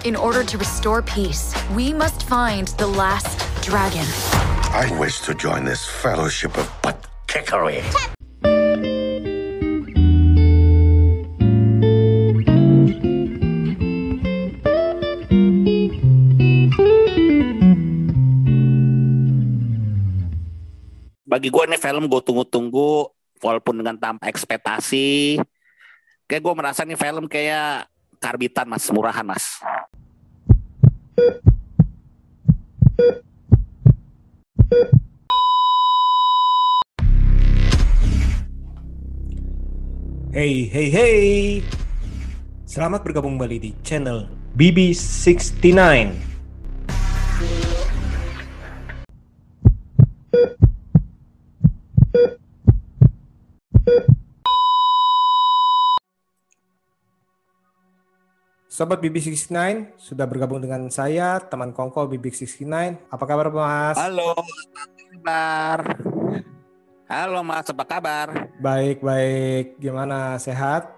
In 0.00 0.16
order 0.16 0.40
to 0.40 0.56
restore 0.56 1.04
peace, 1.04 1.52
we 1.76 1.92
must 1.92 2.24
find 2.24 2.72
the 2.80 2.88
last 2.88 3.36
dragon. 3.60 4.08
I 4.72 4.88
wish 4.96 5.20
to 5.28 5.36
join 5.36 5.68
this 5.68 5.84
fellowship 5.84 6.56
of 6.56 6.72
butt 6.80 6.96
kickery. 7.28 7.84
bagi 21.28 21.46
gue 21.52 21.62
ini 21.62 21.78
film 21.78 22.08
gue 22.10 22.20
tunggu-tunggu 22.24 23.06
walaupun 23.38 23.84
dengan 23.84 23.94
tanpa 24.00 24.26
ekspektasi 24.26 25.38
kayak 26.26 26.42
gue 26.42 26.54
merasa 26.56 26.82
nih 26.82 26.98
film 26.98 27.30
kayak 27.30 27.86
karbitan 28.18 28.68
mas 28.68 28.84
murahan 28.92 29.24
mas 29.24 29.62
Hey, 40.30 40.70
hey, 40.70 40.88
hey. 40.88 41.60
Selamat 42.62 43.02
bergabung 43.02 43.34
kembali 43.34 43.58
di 43.58 43.70
channel 43.82 44.30
BB69. 44.54 46.29
Sobat 58.80 58.96
BB69 59.04 59.92
sudah 60.00 60.24
bergabung 60.24 60.56
dengan 60.56 60.88
saya, 60.88 61.36
teman 61.36 61.68
Kongko 61.68 62.08
BB69. 62.16 62.64
Apa 63.12 63.28
kabar 63.28 63.52
Mas? 63.52 63.92
halo 64.00 64.32
apa 64.32 64.80
kabar 65.20 65.78
halo 67.04 67.44
mas 67.44 67.68
apa 67.68 67.84
kabar 67.84 68.48
Baik, 68.56 69.04
baik. 69.04 69.76
Gimana? 69.76 70.40
Sehat? 70.40 70.96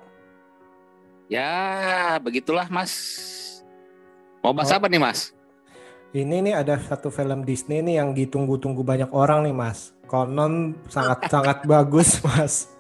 ya 1.27 2.23
begitulah 2.23 2.71
mas 2.71 2.95
mau 4.47 4.55
bahas 4.55 4.71
Oh. 4.71 4.79
apa 4.79 4.87
nih 4.87 5.03
mas 5.03 5.35
Ini 6.15 6.39
nih 6.39 6.55
ada 6.55 6.79
satu 6.79 7.11
film 7.11 7.43
Disney 7.43 7.83
nih 7.83 7.99
yang 7.99 8.15
ditunggu-tunggu 8.15 8.87
banyak 8.87 9.11
orang 9.11 9.43
nih 9.43 9.57
Mas. 9.59 9.91
Konon 10.07 10.79
sangat-sangat 10.87 11.67
bagus 11.75 12.23
Mas. 12.23 12.71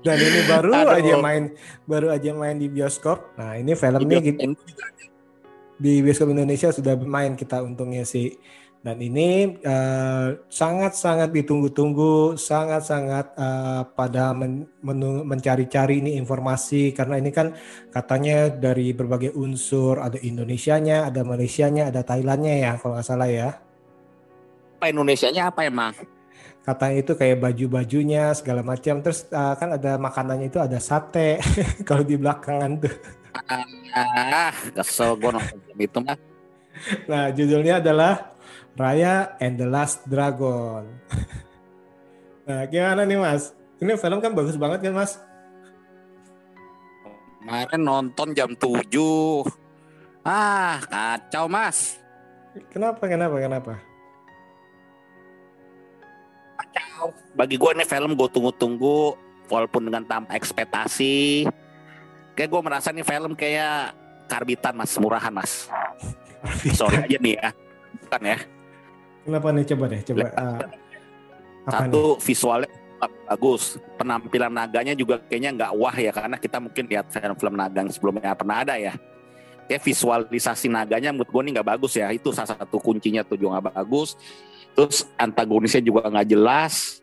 Dan 0.00 0.16
ini 0.16 0.40
baru 0.48 0.72
Aduh. 0.72 0.96
aja 0.96 1.14
main 1.20 1.42
baru 1.84 2.08
aja 2.12 2.30
main 2.32 2.56
di 2.56 2.68
bioskop. 2.72 3.36
Nah 3.36 3.56
ini 3.60 3.76
film 3.76 4.00
nih 4.08 4.20
gitu- 4.32 4.56
di 5.80 5.92
bioskop 6.04 6.28
Indonesia 6.32 6.68
sudah 6.72 6.96
main 7.00 7.36
kita 7.36 7.60
untungnya 7.64 8.04
sih. 8.04 8.36
Dan 8.80 8.96
ini 8.96 9.60
eh, 9.60 10.28
sangat-sangat 10.48 11.36
ditunggu-tunggu, 11.36 12.40
sangat-sangat 12.40 13.36
eh, 13.36 13.82
pada 13.92 14.32
men- 14.32 14.64
mencari-cari 15.28 16.00
ini 16.00 16.16
informasi 16.16 16.96
karena 16.96 17.20
ini 17.20 17.28
kan 17.28 17.52
katanya 17.92 18.48
dari 18.48 18.96
berbagai 18.96 19.36
unsur 19.36 20.00
ada 20.00 20.16
Indonesianya, 20.16 21.12
ada 21.12 21.20
Malaysianya, 21.28 21.92
ada 21.92 22.00
Thailandnya 22.00 22.56
ya 22.56 22.72
kalau 22.80 22.96
nggak 22.96 23.04
salah 23.04 23.28
ya. 23.28 23.60
apa 24.80 24.88
Indonesianya 24.88 25.52
apa 25.52 25.68
emang 25.68 25.92
Katanya 26.60 26.96
itu 27.00 27.12
kayak 27.16 27.40
baju-bajunya 27.40 28.30
segala 28.36 28.60
macam. 28.60 29.00
Terus 29.00 29.26
eh, 29.28 29.54
kan 29.56 29.68
ada 29.76 29.96
makanannya 29.96 30.46
itu 30.48 30.60
ada 30.60 30.78
sate 30.78 31.40
kalau 31.88 32.04
di 32.04 32.16
belakangan 32.20 32.80
tuh. 32.80 32.94
ah 33.94 34.50
kesel 34.74 35.14
gue 35.14 35.30
nonton 35.30 35.78
itu 35.78 35.98
mas 36.02 36.18
Nah 37.06 37.30
judulnya 37.30 37.78
adalah 37.78 38.34
Raya 38.74 39.38
and 39.38 39.54
the 39.58 39.66
Last 39.66 40.06
Dragon. 40.06 40.86
nah 42.46 42.66
gimana 42.66 43.06
nih 43.06 43.18
Mas? 43.18 43.54
Ini 43.78 43.94
film 43.98 44.18
kan 44.18 44.34
bagus 44.34 44.58
banget 44.58 44.82
kan 44.82 44.94
Mas? 44.94 45.18
kemarin 47.50 47.82
nonton 47.82 48.30
jam 48.30 48.54
7 48.54 48.94
ah 50.22 50.78
kacau 50.86 51.50
mas 51.50 51.98
Kenapa? 52.70 53.06
Kenapa? 53.06 53.36
Kenapa? 53.42 53.72
Kacau. 56.60 57.04
Bagi 57.32 57.56
gue 57.56 57.70
ini 57.72 57.84
film 57.88 58.10
gue 58.12 58.28
tunggu-tunggu 58.28 59.16
walaupun 59.48 59.82
dengan 59.88 60.04
tanpa 60.04 60.36
ekspektasi. 60.36 61.48
Kayak 62.36 62.48
gue 62.52 62.60
merasa 62.60 62.88
nih 62.92 63.04
film 63.04 63.32
kayak 63.34 63.96
karbitan 64.28 64.76
mas. 64.76 64.92
Murahan 65.00 65.32
mas. 65.32 65.66
Sorry 66.78 67.04
aja 67.04 67.18
nih 67.18 67.34
ya. 67.40 67.50
Bukan 68.06 68.22
ya. 68.24 68.38
Kenapa 69.20 69.48
nih? 69.52 69.64
Coba 69.68 69.84
deh, 69.90 70.00
coba. 70.04 70.20
eh, 70.20 70.28
apa 70.32 70.64
nih? 70.64 70.80
satu 71.68 72.02
visualnya 72.20 72.70
bagus. 73.28 73.62
Penampilan 74.00 74.52
naganya 74.52 74.94
juga 74.96 75.20
kayaknya 75.28 75.50
nggak 75.56 75.72
wah 75.76 75.96
ya 75.96 76.12
karena 76.12 76.36
kita 76.40 76.56
mungkin 76.60 76.84
lihat 76.88 77.06
film-film 77.12 77.54
naga 77.56 77.78
yang 77.84 77.92
sebelumnya 77.92 78.32
pernah 78.36 78.64
ada 78.64 78.74
ya. 78.80 78.94
Kayak 79.68 79.86
visualisasi 79.86 80.66
naganya 80.66 81.14
menurut 81.14 81.30
gue 81.30 81.42
nih 81.46 81.52
nggak 81.60 81.68
bagus 81.76 81.92
ya. 81.94 82.08
Itu 82.10 82.32
salah 82.32 82.56
satu 82.56 82.80
kuncinya 82.80 83.22
tuh 83.22 83.36
juga 83.36 83.60
nggak 83.60 83.76
bagus 83.76 84.16
terus 84.74 85.06
antagonisnya 85.18 85.82
juga 85.82 86.08
nggak 86.08 86.28
jelas. 86.28 87.00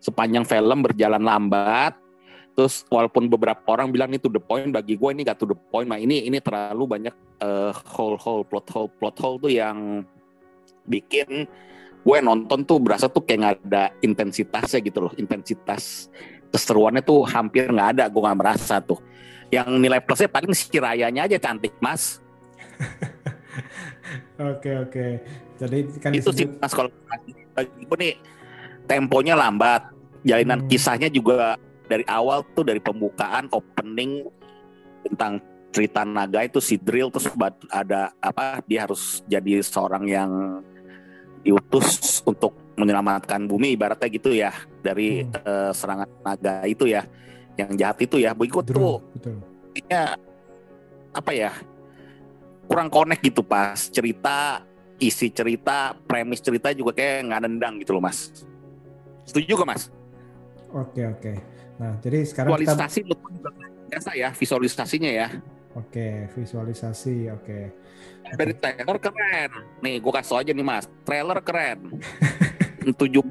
Sepanjang 0.00 0.48
film 0.48 0.78
berjalan 0.80 1.20
lambat. 1.20 1.92
Terus 2.56 2.84
walaupun 2.90 3.30
beberapa 3.30 3.62
orang 3.72 3.88
bilang 3.94 4.10
ini 4.10 4.18
to 4.18 4.28
the 4.28 4.42
point 4.42 4.68
bagi 4.68 4.98
gue 4.98 5.10
ini 5.12 5.22
gak 5.24 5.38
to 5.38 5.48
the 5.48 5.56
point. 5.56 5.86
Nah 5.88 5.96
ini 5.96 6.26
ini 6.26 6.42
terlalu 6.42 6.84
banyak 6.98 7.14
eh, 7.40 7.72
hole 7.94 8.18
hole 8.20 8.44
plot 8.44 8.66
hole 8.74 8.90
plot 8.90 9.16
hole 9.22 9.38
tuh 9.40 9.52
yang 9.52 10.04
bikin 10.84 11.46
gue 12.00 12.18
nonton 12.24 12.64
tuh 12.64 12.80
berasa 12.80 13.06
tuh 13.12 13.22
kayak 13.22 13.38
nggak 13.38 13.56
ada 13.70 13.84
intensitasnya 14.02 14.80
gitu 14.82 14.98
loh. 15.08 15.12
Intensitas 15.16 16.10
keseruannya 16.50 17.00
tuh 17.06 17.22
hampir 17.28 17.70
nggak 17.70 17.96
ada 17.96 18.04
gue 18.10 18.20
nggak 18.20 18.38
merasa 18.40 18.82
tuh. 18.82 18.98
Yang 19.48 19.68
nilai 19.80 20.00
plusnya 20.02 20.28
paling 20.28 20.52
si 20.52 20.70
Rayanya 20.74 21.26
aja 21.26 21.36
cantik 21.40 21.74
mas 21.82 22.22
Oke 24.38 24.70
oke. 24.78 25.06
Jadi 25.56 25.76
kan 26.00 26.10
itu 26.12 26.30
sih 26.32 26.46
disebut- 26.46 26.58
mas 26.58 26.72
kalau 26.72 26.90
bagi 27.06 27.32
gue 27.84 27.98
nih 28.00 28.14
temponya 28.84 29.34
lambat 29.34 29.92
jalinan 30.22 30.64
Hmm. 30.64 30.68
kisahnya 30.68 31.08
juga 31.08 31.56
dari 31.84 32.04
awal 32.06 32.44
tuh 32.52 32.64
dari 32.64 32.78
pembukaan 32.78 33.48
opening 33.50 34.24
tentang 35.04 35.40
cerita 35.70 36.02
naga 36.02 36.42
itu 36.42 36.58
si 36.58 36.74
drill 36.76 37.08
terus 37.08 37.30
ada 37.70 38.10
apa 38.18 38.58
dia 38.64 38.84
harus 38.84 39.22
jadi 39.24 39.62
seorang 39.62 40.04
yang 40.04 40.30
diutus 41.40 42.20
untuk 42.22 42.52
menyelamatkan 42.74 43.44
bumi 43.44 43.76
ibaratnya 43.76 44.08
gitu 44.08 44.30
ya 44.30 44.52
dari 44.80 45.24
Hmm. 45.24 45.32
eh, 45.36 45.70
serangan 45.72 46.08
naga 46.20 46.64
itu 46.64 46.84
ya 46.84 47.04
yang 47.54 47.76
jahat 47.76 48.00
itu 48.00 48.16
ya 48.18 48.32
gue 48.32 48.48
tuh 48.48 48.98
kayaknya 49.70 50.16
apa 51.10 51.30
ya 51.30 51.50
kurang 52.70 52.86
connect 52.86 53.26
gitu 53.26 53.42
pas 53.42 53.74
cerita 53.90 54.62
isi 55.02 55.34
cerita 55.34 55.90
premis 56.06 56.38
cerita 56.38 56.70
juga 56.70 56.94
kayak 56.94 57.26
nggak 57.26 57.40
nendang 57.42 57.74
gitu 57.82 57.98
loh 57.98 58.06
mas. 58.06 58.30
Setuju 59.26 59.58
gak 59.58 59.68
mas? 59.74 59.82
Oke 60.70 61.02
oke. 61.02 61.32
Nah 61.82 61.98
jadi 61.98 62.22
sekarang 62.22 62.54
kita 62.54 62.78
visualisasi 62.78 63.00
juga 63.02 63.50
biasa 63.90 64.10
ya 64.14 64.28
visualisasinya 64.30 65.10
ya. 65.10 65.28
Oke 65.74 66.30
visualisasi 66.38 67.26
oke. 67.34 67.58
dari 68.38 68.54
trailer 68.54 68.98
keren. 69.02 69.50
Nih 69.82 69.98
gue 69.98 70.12
kasih 70.14 70.38
aja 70.38 70.54
nih 70.54 70.62
mas. 70.62 70.86
Trailer 71.02 71.42
keren. 71.42 71.98
Tujuh 73.00 73.22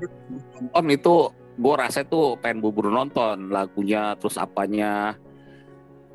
nonton 0.60 0.86
itu 0.92 1.16
gue 1.60 1.74
rasa 1.80 2.04
tuh 2.04 2.36
pengen 2.44 2.60
bubur 2.60 2.92
nonton 2.92 3.48
lagunya 3.48 4.20
terus 4.20 4.36
apanya 4.36 5.16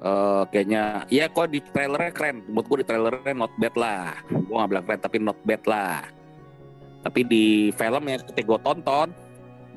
eh 0.04 0.42
kayaknya 0.53 1.09
ya 1.09 1.32
kok 1.32 1.48
di 1.48 1.65
trailernya 1.65 2.12
keren. 2.12 2.37
Menurut 2.44 2.66
gue 2.69 2.78
di 2.84 2.87
trailernya 2.87 3.32
not 3.32 3.53
bad 3.56 3.75
lah. 3.81 4.12
Gue 4.28 4.54
gak 4.60 4.68
bilang 4.68 4.84
keren 4.84 5.01
tapi 5.01 5.16
not 5.16 5.39
bad 5.41 5.62
lah. 5.65 6.04
Tapi 7.04 7.21
di 7.24 7.45
film 7.72 8.04
yang 8.09 8.21
ketika 8.28 8.47
gue 8.48 8.60
tonton 8.60 9.09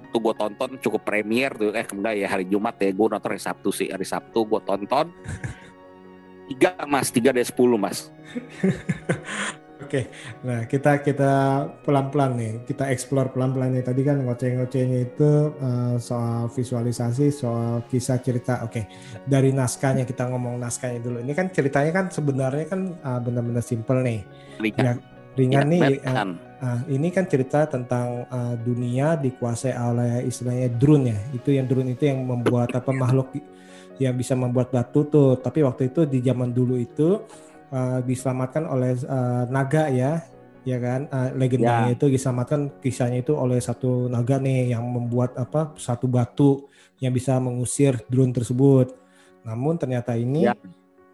tuh 0.08 0.20
gue 0.24 0.36
tonton 0.36 0.70
cukup 0.84 1.02
premier 1.08 1.52
tuh. 1.56 1.72
Eh 1.72 1.88
enggak 1.88 2.14
ya 2.20 2.28
hari 2.28 2.46
Jumat 2.48 2.76
ya 2.80 2.92
gue 2.92 3.08
nonton 3.08 3.30
hari 3.32 3.42
Sabtu 3.42 3.70
sih. 3.72 3.88
Hari 3.88 4.04
Sabtu 4.04 4.44
gue 4.44 4.62
tonton. 4.68 5.08
Tiga 6.52 6.76
mas. 6.88 7.08
Tiga 7.12 7.32
dari 7.32 7.48
sepuluh 7.48 7.80
mas 7.80 8.08
Oke, 9.78 10.10
nah 10.42 10.66
kita 10.66 11.06
kita 11.06 11.32
pelan-pelan 11.86 12.32
nih, 12.34 12.52
kita 12.66 12.90
explore 12.90 13.30
pelan-pelan 13.30 13.78
nih. 13.78 13.86
Tadi 13.86 14.02
kan 14.02 14.18
ngoceh-ngocehnya 14.26 14.98
itu 15.06 15.30
eh, 15.54 15.96
soal 16.02 16.50
visualisasi, 16.50 17.30
soal 17.30 17.86
kisah 17.86 18.18
cerita. 18.18 18.66
Oke, 18.66 18.90
dari 19.24 19.54
naskahnya 19.54 20.02
kita 20.04 20.28
ngomong 20.34 20.58
naskahnya 20.58 21.00
dulu. 21.00 21.18
Ini 21.22 21.34
kan 21.38 21.54
ceritanya 21.54 21.92
kan 21.94 22.06
sebenarnya 22.10 22.66
kan 22.66 22.82
eh, 22.98 23.20
benar-benar 23.22 23.62
simple 23.62 24.02
nih, 24.02 24.20
ringan 24.58 24.98
Ya, 25.48 25.62
ringan 25.62 25.66
nih. 25.70 25.86
eh, 26.02 26.18
Batman. 26.18 26.30
ah, 26.58 26.82
ini 26.90 27.08
kan 27.14 27.30
cerita 27.30 27.70
tentang 27.70 28.26
eh, 28.26 28.56
dunia 28.58 29.14
dikuasai 29.16 29.78
oleh 29.78 30.26
istilahnya 30.26 30.74
drone 30.74 31.06
ya. 31.14 31.20
Itu 31.38 31.54
yang 31.54 31.70
drone 31.70 31.94
itu 31.94 32.10
yang 32.10 32.26
membuat 32.26 32.74
apa 32.74 32.90
makhluk 32.90 33.30
yang 34.02 34.14
bisa 34.18 34.34
membuat 34.38 34.70
batu 34.74 35.06
tuh. 35.06 35.38
Tapi 35.38 35.62
waktu 35.66 35.90
itu 35.94 36.06
di 36.06 36.20
zaman 36.22 36.50
dulu 36.54 36.78
itu 36.78 37.22
uh, 37.70 38.00
diselamatkan 38.02 38.64
oleh 38.66 38.96
uh, 39.04 39.44
naga 39.48 39.88
ya 39.90 40.22
ya 40.64 40.78
kan 40.78 41.08
uh, 41.08 41.32
legendanya 41.32 41.92
Ya. 41.92 41.96
itu 41.96 42.06
diselamatkan 42.08 42.76
kisahnya 42.80 43.24
itu 43.24 43.32
oleh 43.32 43.56
satu 43.58 44.08
naga 44.08 44.36
nih 44.36 44.76
yang 44.76 44.84
membuat 44.84 45.32
apa 45.36 45.72
satu 45.76 46.06
batu 46.06 46.68
yang 47.00 47.16
bisa 47.16 47.40
mengusir 47.40 48.04
drone 48.08 48.36
tersebut 48.36 48.92
namun 49.44 49.80
ternyata 49.80 50.12
ini 50.14 50.44
Ya. 50.44 50.56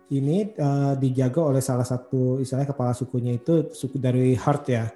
ini 0.09 0.49
uh, 0.57 0.97
dijaga 0.97 1.53
oleh 1.53 1.61
salah 1.61 1.85
satu 1.85 2.41
istilahnya 2.41 2.73
kepala 2.73 2.93
sukunya 2.93 3.33
itu 3.33 3.69
suku 3.71 3.97
dari 3.97 4.33
Heart 4.33 4.63
ya 4.67 4.89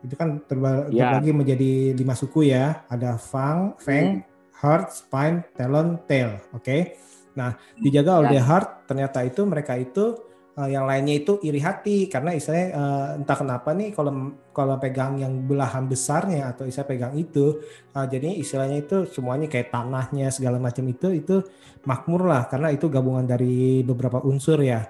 itu 0.00 0.14
kan 0.16 0.42
terba- 0.42 0.90
Ya. 0.90 1.14
terbagi 1.14 1.30
menjadi 1.30 1.70
lima 1.92 2.16
suku 2.16 2.48
ya 2.48 2.82
ada 2.88 3.14
Fang, 3.14 3.76
Feng, 3.78 4.24
Heart, 4.58 4.86
Spine, 4.90 5.46
Talon, 5.54 6.02
Tail 6.04 6.34
oke 6.50 6.98
nah 7.30 7.54
dijaga 7.78 8.26
oleh 8.26 8.34
Ya. 8.34 8.42
Heart 8.42 8.90
ternyata 8.90 9.22
itu 9.22 9.46
mereka 9.46 9.78
itu 9.78 10.18
uh, 10.60 10.68
yang 10.68 10.84
lainnya 10.84 11.16
itu 11.16 11.40
iri 11.40 11.60
hati 11.64 12.04
karena 12.12 12.36
istilahnya 12.36 12.68
uh, 12.76 13.08
entah 13.16 13.36
kenapa 13.40 13.72
nih 13.72 13.96
kalau 13.96 14.36
kalau 14.52 14.76
pegang 14.76 15.16
yang 15.16 15.32
belahan 15.48 15.88
besarnya 15.88 16.52
atau 16.52 16.68
istilah 16.68 16.88
pegang 16.92 17.16
itu 17.16 17.64
uh, 17.96 18.04
jadi 18.04 18.36
istilahnya 18.36 18.84
itu 18.84 19.08
semuanya 19.08 19.48
kayak 19.48 19.72
tanahnya 19.72 20.28
segala 20.28 20.60
macam 20.60 20.84
itu 20.92 21.08
itu 21.16 21.40
makmur 21.88 22.28
lah 22.28 22.44
karena 22.52 22.68
itu 22.68 22.92
gabungan 22.92 23.24
dari 23.24 23.80
beberapa 23.80 24.20
unsur 24.20 24.60
ya. 24.60 24.84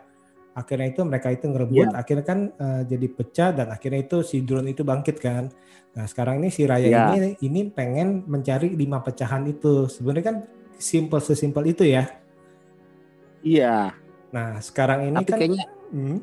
Akhirnya 0.51 0.91
itu 0.91 1.07
mereka 1.07 1.31
itu 1.31 1.47
ngerebut 1.47 1.95
akhirnya 1.95 2.25
kan 2.27 2.39
uh, 2.59 2.83
jadi 2.83 3.07
pecah 3.07 3.51
dan 3.55 3.67
akhirnya 3.71 4.03
itu 4.03 4.27
si 4.27 4.43
drone 4.43 4.75
itu 4.75 4.83
bangkit 4.83 5.23
kan. 5.23 5.47
Nah 5.95 6.05
sekarang 6.11 6.43
ini 6.43 6.51
si 6.51 6.67
Raya 6.67 6.91
Ya. 6.91 7.15
ini 7.15 7.39
ini 7.39 7.71
pengen 7.71 8.27
mencari 8.27 8.75
lima 8.75 8.99
pecahan 8.99 9.47
itu. 9.47 9.87
Sebenarnya 9.87 10.25
kan 10.27 10.37
simple 10.75 11.23
sesimpel 11.23 11.71
itu 11.71 11.87
ya. 11.87 12.11
Iya. 13.47 13.95
Nah 14.31 14.59
sekarang 14.59 15.11
ini 15.11 15.19
Tapi 15.19 15.31
kan 15.31 15.39
kayaknya 15.39 15.67
Hmm. 15.91 16.19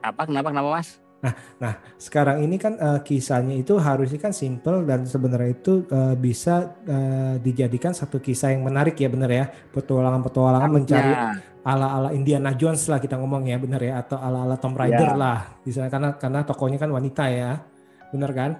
apa 0.00 0.24
kenapa 0.24 0.48
kenapa 0.48 0.70
Mas? 0.74 0.96
Nah, 1.60 1.76
sekarang 2.00 2.40
ini 2.40 2.56
kan 2.56 2.80
eh, 2.80 3.00
kisahnya 3.04 3.52
itu 3.52 3.76
harusnya 3.76 4.16
kan 4.16 4.32
simple 4.32 4.88
dan 4.88 5.04
sebenarnya 5.04 5.52
itu 5.52 5.84
eh, 5.84 6.16
bisa 6.16 6.72
eh, 6.88 7.36
dijadikan 7.36 7.92
satu 7.92 8.16
kisah 8.16 8.56
yang 8.56 8.64
menarik 8.64 8.96
ya 8.96 9.12
benar 9.12 9.28
ya. 9.28 9.44
Petualangan-petualangan 9.68 10.70
mencari 10.72 11.12
Ya. 11.12 11.36
ala-ala 11.60 12.16
Indiana 12.16 12.56
Jones 12.56 12.88
lah 12.88 12.96
kita 12.96 13.20
ngomong 13.20 13.44
ya 13.44 13.60
benar 13.60 13.84
ya 13.84 14.00
atau 14.00 14.16
ala-ala 14.16 14.56
Tomb 14.56 14.80
Raider 14.80 15.12
Ya. 15.12 15.20
lah. 15.20 15.38
Misalnya 15.60 15.92
karena 15.92 16.10
karena 16.16 16.40
tokonya 16.40 16.80
kan 16.80 16.88
wanita 16.88 17.24
ya. 17.28 17.60
Benar 18.08 18.30
kan? 18.32 18.50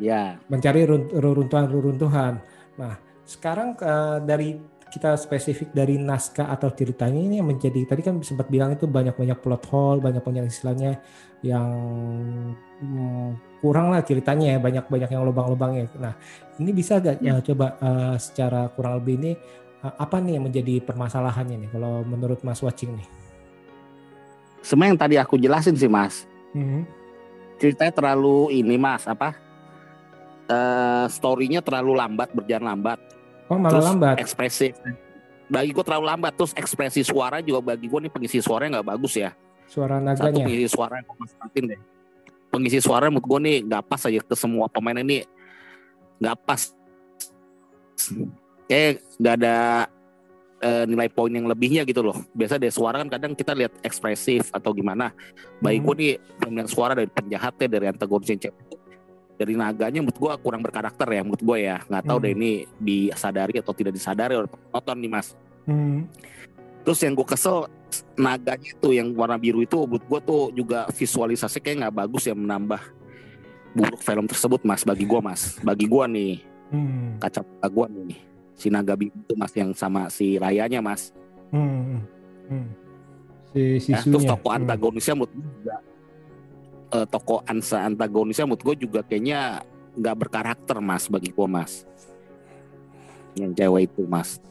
Ya. 0.00 0.40
Mencari 0.48 0.88
run- 0.88 1.12
reruntuhan-reruntuhan. 1.12 2.40
Nah, 2.80 2.96
sekarang 3.28 3.76
eh, 3.76 4.18
dari 4.24 4.56
kita 4.90 5.14
spesifik 5.14 5.70
dari 5.70 5.96
naskah 6.02 6.50
atau 6.50 6.66
ceritanya 6.74 7.22
ini 7.22 7.38
yang 7.38 7.46
menjadi 7.46 7.86
tadi 7.86 8.02
kan 8.02 8.18
sempat 8.26 8.50
bilang 8.50 8.74
itu 8.74 8.90
banyak-banyak 8.90 9.38
plot 9.38 9.64
hole, 9.70 10.02
banyak-banyak 10.02 10.50
istilahnya 10.50 10.98
yang 11.46 11.70
hmm, 12.82 13.62
kurang 13.62 13.94
lah 13.94 14.02
ceritanya 14.02 14.56
ya, 14.56 14.58
banyak-banyak 14.58 15.08
yang 15.14 15.22
lubang-lubangnya. 15.22 15.86
Nah, 15.94 16.18
ini 16.58 16.70
bisa 16.74 16.98
gak 16.98 17.22
Ya. 17.22 17.38
eh, 17.38 17.40
coba 17.46 17.78
eh, 17.78 18.14
secara 18.18 18.66
kurang 18.74 18.98
lebih 19.00 19.14
ini 19.22 19.32
eh, 19.86 19.94
apa 19.94 20.18
nih 20.18 20.36
yang 20.36 20.50
menjadi 20.50 20.82
permasalahannya 20.82 21.56
nih 21.64 21.70
kalau 21.70 22.02
menurut 22.02 22.42
Mas 22.42 22.58
Watching 22.58 22.98
nih? 22.98 23.08
Sebenarnya 24.60 24.90
yang 24.92 25.00
tadi 25.00 25.16
aku 25.16 25.34
jelasin 25.38 25.78
sih 25.78 25.88
Mas. 25.88 26.26
Hmm. 26.52 26.82
Ceritanya 27.62 27.94
terlalu 27.94 28.58
ini 28.58 28.74
Mas 28.74 29.06
apa? 29.06 29.38
Eh 30.50 31.06
storynya 31.06 31.62
terlalu 31.62 31.94
lambat 31.94 32.34
berjalan 32.34 32.74
lambat. 32.74 32.98
Oh, 33.50 33.58
malah 33.58 33.72
Terus 33.74 33.86
lambat. 33.90 34.16
ekspresif. 34.22 34.72
Bagi 35.50 35.74
gue 35.74 35.82
terlalu 35.82 36.06
lambat. 36.06 36.32
Terus 36.38 36.52
ekspresi 36.54 37.02
suara 37.02 37.42
juga 37.42 37.74
bagi 37.74 37.90
gue 37.90 38.00
nih 38.06 38.12
pengisi 38.12 38.38
suaranya 38.38 38.78
nggak 38.78 38.88
bagus 38.88 39.18
ya. 39.18 39.34
Suara 39.66 39.98
Satu 39.98 40.30
naganya. 40.30 40.46
pengisi 40.46 40.66
suara 40.66 40.94
yang 40.96 41.06
gue 41.06 41.16
masakin 41.18 41.64
deh. 41.66 41.80
Pengisi 42.46 42.78
suara 42.78 43.04
menurut 43.06 43.26
gue 43.26 43.40
nih 43.42 43.56
nggak 43.66 43.82
pas 43.84 44.00
aja 44.00 44.20
ke 44.20 44.34
semua 44.34 44.66
pemain 44.66 44.94
ini 44.96 45.26
nggak 46.18 46.36
pas. 46.40 46.62
Kayak 48.64 49.02
nggak 49.18 49.34
ada 49.36 49.56
eh, 50.60 50.84
nilai 50.86 51.08
poin 51.08 51.32
yang 51.32 51.48
lebihnya 51.48 51.82
gitu 51.82 52.02
loh. 52.02 52.14
Biasa 52.30 52.54
dari 52.54 52.70
suara 52.70 53.00
kan 53.00 53.08
kadang 53.08 53.32
kita 53.34 53.50
lihat 53.50 53.72
ekspresif 53.80 54.52
atau 54.52 54.70
gimana. 54.70 55.10
Bagi 55.58 55.78
Hmm. 55.78 55.86
gue 55.88 55.94
nih 55.96 56.12
pemilihan 56.38 56.68
suara 56.68 56.92
dari 56.94 57.08
penjahatnya 57.08 57.66
dari 57.66 57.86
antagonis 57.88 58.28
yang 58.28 58.40
cewek 58.40 58.78
dari 59.40 59.56
naganya 59.56 60.04
menurut 60.04 60.20
gue 60.20 60.32
kurang 60.44 60.60
berkarakter 60.60 61.08
ya 61.08 61.24
menurut 61.24 61.40
gue 61.40 61.58
ya 61.58 61.80
nggak 61.80 62.04
tahu 62.04 62.18
Hmm. 62.20 62.24
deh 62.28 62.32
ini 62.36 62.50
disadari 62.76 63.56
atau 63.56 63.72
tidak 63.72 63.96
disadari 63.96 64.36
oleh 64.36 64.44
penonton 64.46 64.96
nih 65.00 65.10
mas 65.10 65.32
Hmm. 65.64 66.04
terus 66.84 67.00
yang 67.00 67.16
gue 67.16 67.24
kesel 67.24 67.64
naganya 68.14 68.68
itu 68.68 68.88
yang 68.92 69.08
warna 69.16 69.40
biru 69.40 69.64
itu 69.64 69.80
menurut 69.80 70.04
gue 70.04 70.20
tuh 70.20 70.42
juga 70.52 70.84
visualisasi 70.90 71.56
kayak 71.58 71.76
nggak 71.80 71.96
bagus 71.96 72.22
ya 72.22 72.36
menambah 72.36 72.80
buruk 73.72 74.00
film 74.00 74.26
tersebut 74.26 74.60
mas 74.60 74.84
bagi 74.84 75.08
gue 75.08 75.20
mas 75.20 75.56
bagi 75.60 75.88
gue 75.88 76.04
nih 76.06 76.34
Hmm. 76.70 77.18
kacamata 77.18 77.66
gue 77.66 77.86
nih 78.06 78.20
si 78.54 78.68
naga 78.68 78.94
biru 78.94 79.10
itu 79.10 79.34
mas 79.34 79.52
yang 79.52 79.72
sama 79.72 80.06
si 80.06 80.36
rayanya 80.36 80.78
mas 80.78 81.16
Hmm. 81.50 82.04
Hmm. 82.46 82.68
Si 83.50 83.90
ya, 83.90 83.98
terus 84.00 84.22
tokoh 84.22 84.52
Hmm. 84.52 84.62
antagonisnya 84.62 85.16
menurut 85.16 85.32
gue 85.34 85.76
juga 86.90 86.98
eh, 86.98 87.06
tokoh 87.06 87.40
ansa 87.46 87.86
antagonisnya 87.86 88.44
menurut 88.50 88.62
gue 88.66 88.76
juga 88.90 89.00
kayaknya 89.06 89.62
nggak 89.94 90.16
berkarakter 90.26 90.76
mas 90.82 91.06
bagi 91.06 91.30
gue 91.30 91.46
mas 91.46 91.86
yang 93.38 93.54
cewek 93.54 93.86
itu 93.94 94.02
mas 94.10 94.42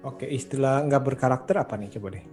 Oke, 0.00 0.24
istilah 0.24 0.80
nggak 0.88 1.12
berkarakter 1.12 1.60
apa 1.60 1.76
nih 1.76 1.92
coba 2.00 2.16
deh? 2.16 2.24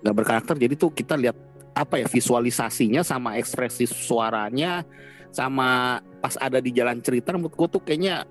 nggak 0.00 0.16
berkarakter 0.16 0.54
jadi 0.56 0.74
tuh 0.78 0.94
kita 0.94 1.18
lihat 1.18 1.36
apa 1.76 2.00
ya 2.00 2.08
visualisasinya 2.08 3.04
sama 3.04 3.36
ekspresi 3.36 3.84
suaranya 3.84 4.80
sama 5.28 6.00
pas 6.24 6.40
ada 6.40 6.56
di 6.56 6.72
jalan 6.72 7.04
cerita 7.04 7.36
menurut 7.36 7.52
gue 7.52 7.68
tuh 7.68 7.82
kayaknya 7.84 8.24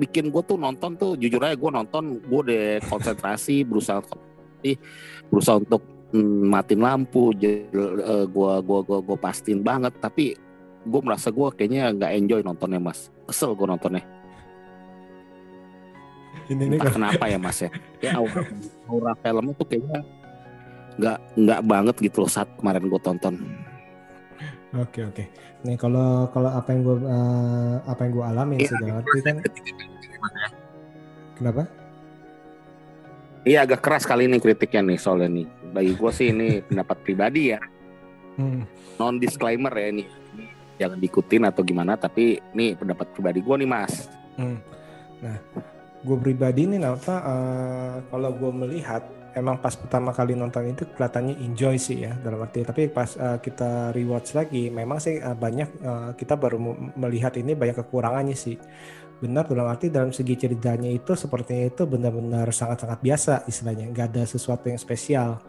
bikin 0.00 0.32
gue 0.32 0.42
tuh 0.42 0.56
nonton 0.56 0.96
tuh 0.96 1.12
jujur 1.20 1.44
aja 1.44 1.54
gue 1.54 1.70
nonton 1.70 2.24
gue 2.24 2.40
deh 2.48 2.80
konsentrasi 2.88 3.68
berusaha 3.68 4.00
berusaha 5.28 5.60
untuk 5.60 5.93
matiin 6.22 6.78
lampu 6.78 7.34
eh, 7.42 7.66
gua 8.30 8.62
gua 8.62 8.80
gua 8.86 8.98
gua 9.02 9.18
pastiin 9.18 9.60
banget. 9.66 9.92
Tapi 9.98 10.38
gue 10.84 11.00
merasa 11.00 11.32
gue 11.32 11.48
kayaknya 11.56 11.96
nggak 11.96 12.12
enjoy 12.12 12.40
nontonnya 12.44 12.76
mas. 12.76 13.08
Kesel 13.24 13.56
gue 13.56 13.66
nontonnya. 13.66 14.04
Ini 16.44 16.76
entah 16.76 16.92
kenapa 16.92 17.24
ya 17.24 17.40
mas 17.40 17.58
ya. 17.64 17.72
Kayak 17.98 18.20
aura, 18.20 18.40
aura 18.84 19.12
filmnya 19.16 19.52
tuh 19.56 19.66
kayaknya 19.66 19.98
nggak 20.94 21.18
nggak 21.40 21.60
banget 21.64 21.96
gitu 22.04 22.16
loh 22.22 22.30
saat 22.30 22.48
kemarin 22.60 22.84
gue 22.84 23.00
tonton. 23.00 23.34
Oke 24.76 25.00
oke. 25.08 25.24
Nih 25.64 25.80
kalau 25.80 26.28
kalau 26.28 26.52
apa 26.52 26.68
yang 26.76 26.82
gue 26.84 26.96
apa 27.88 28.00
yang 28.04 28.12
gue 28.12 28.24
alami 28.28 28.54
Iya, 28.60 28.68
sih 28.68 28.76
dalam 28.76 29.00
arti 29.00 29.18
kan 29.24 29.36
kenapa? 31.40 31.62
Iya 33.44 33.68
agak 33.68 33.84
keras 33.84 34.08
kali 34.08 34.24
ini 34.24 34.40
kritiknya 34.40 34.80
nih 34.80 34.98
soalnya 34.98 35.28
nih. 35.28 35.46
Bagi 35.76 35.92
gue 35.92 36.10
sih 36.10 36.32
ini 36.32 36.48
pendapat 36.68 36.96
pribadi 37.04 37.52
ya, 37.52 37.60
Hmm. 38.34 38.66
non 38.98 39.20
disclaimer 39.22 39.70
ya 39.70 39.94
ini. 39.94 40.04
Jangan 40.74 40.98
diikutin 40.98 41.46
atau 41.46 41.62
gimana, 41.62 41.94
tapi 41.94 42.42
ini 42.50 42.74
pendapat 42.74 43.14
pribadi 43.14 43.38
gue 43.38 43.56
nih 43.62 43.68
mas. 43.68 44.10
hmm. 44.34 44.58
Nah, 45.22 45.38
gue 46.02 46.16
pribadi 46.18 46.66
nih 46.66 46.82
apa 46.82 47.14
eh, 47.22 47.94
kalau 48.10 48.30
gue 48.34 48.50
melihat 48.52 49.06
emang 49.34 49.58
pas 49.58 49.74
pertama 49.74 50.14
kali 50.14 50.38
nonton 50.38 50.70
itu 50.70 50.86
kelihatannya 50.94 51.40
enjoy 51.42 51.74
sih 51.80 52.06
ya 52.06 52.12
dalam 52.22 52.44
arti 52.44 52.62
tapi 52.62 52.86
pas 52.92 53.08
eh, 53.16 53.38
kita 53.42 53.90
rewatch 53.90 54.36
lagi 54.36 54.68
memang 54.70 55.00
sih 55.00 55.18
eh, 55.18 55.36
banyak 55.36 55.68
eh, 55.80 56.10
kita 56.14 56.38
baru 56.38 56.58
melihat 56.94 57.34
ini 57.40 57.56
banyak 57.58 57.80
kekurangannya 57.82 58.36
sih 58.36 58.54
benar 59.24 59.48
dalam 59.48 59.64
arti 59.64 59.88
dalam 59.88 60.12
segi 60.12 60.36
ceritanya 60.36 60.92
itu 60.92 61.16
sepertinya 61.16 61.64
itu 61.72 61.82
benar-benar 61.88 62.46
sangat-sangat 62.52 63.00
biasa 63.00 63.34
istilahnya. 63.48 63.88
Nggak 63.88 64.06
ada 64.12 64.22
sesuatu 64.28 64.68
yang 64.68 64.76
spesial. 64.76 65.40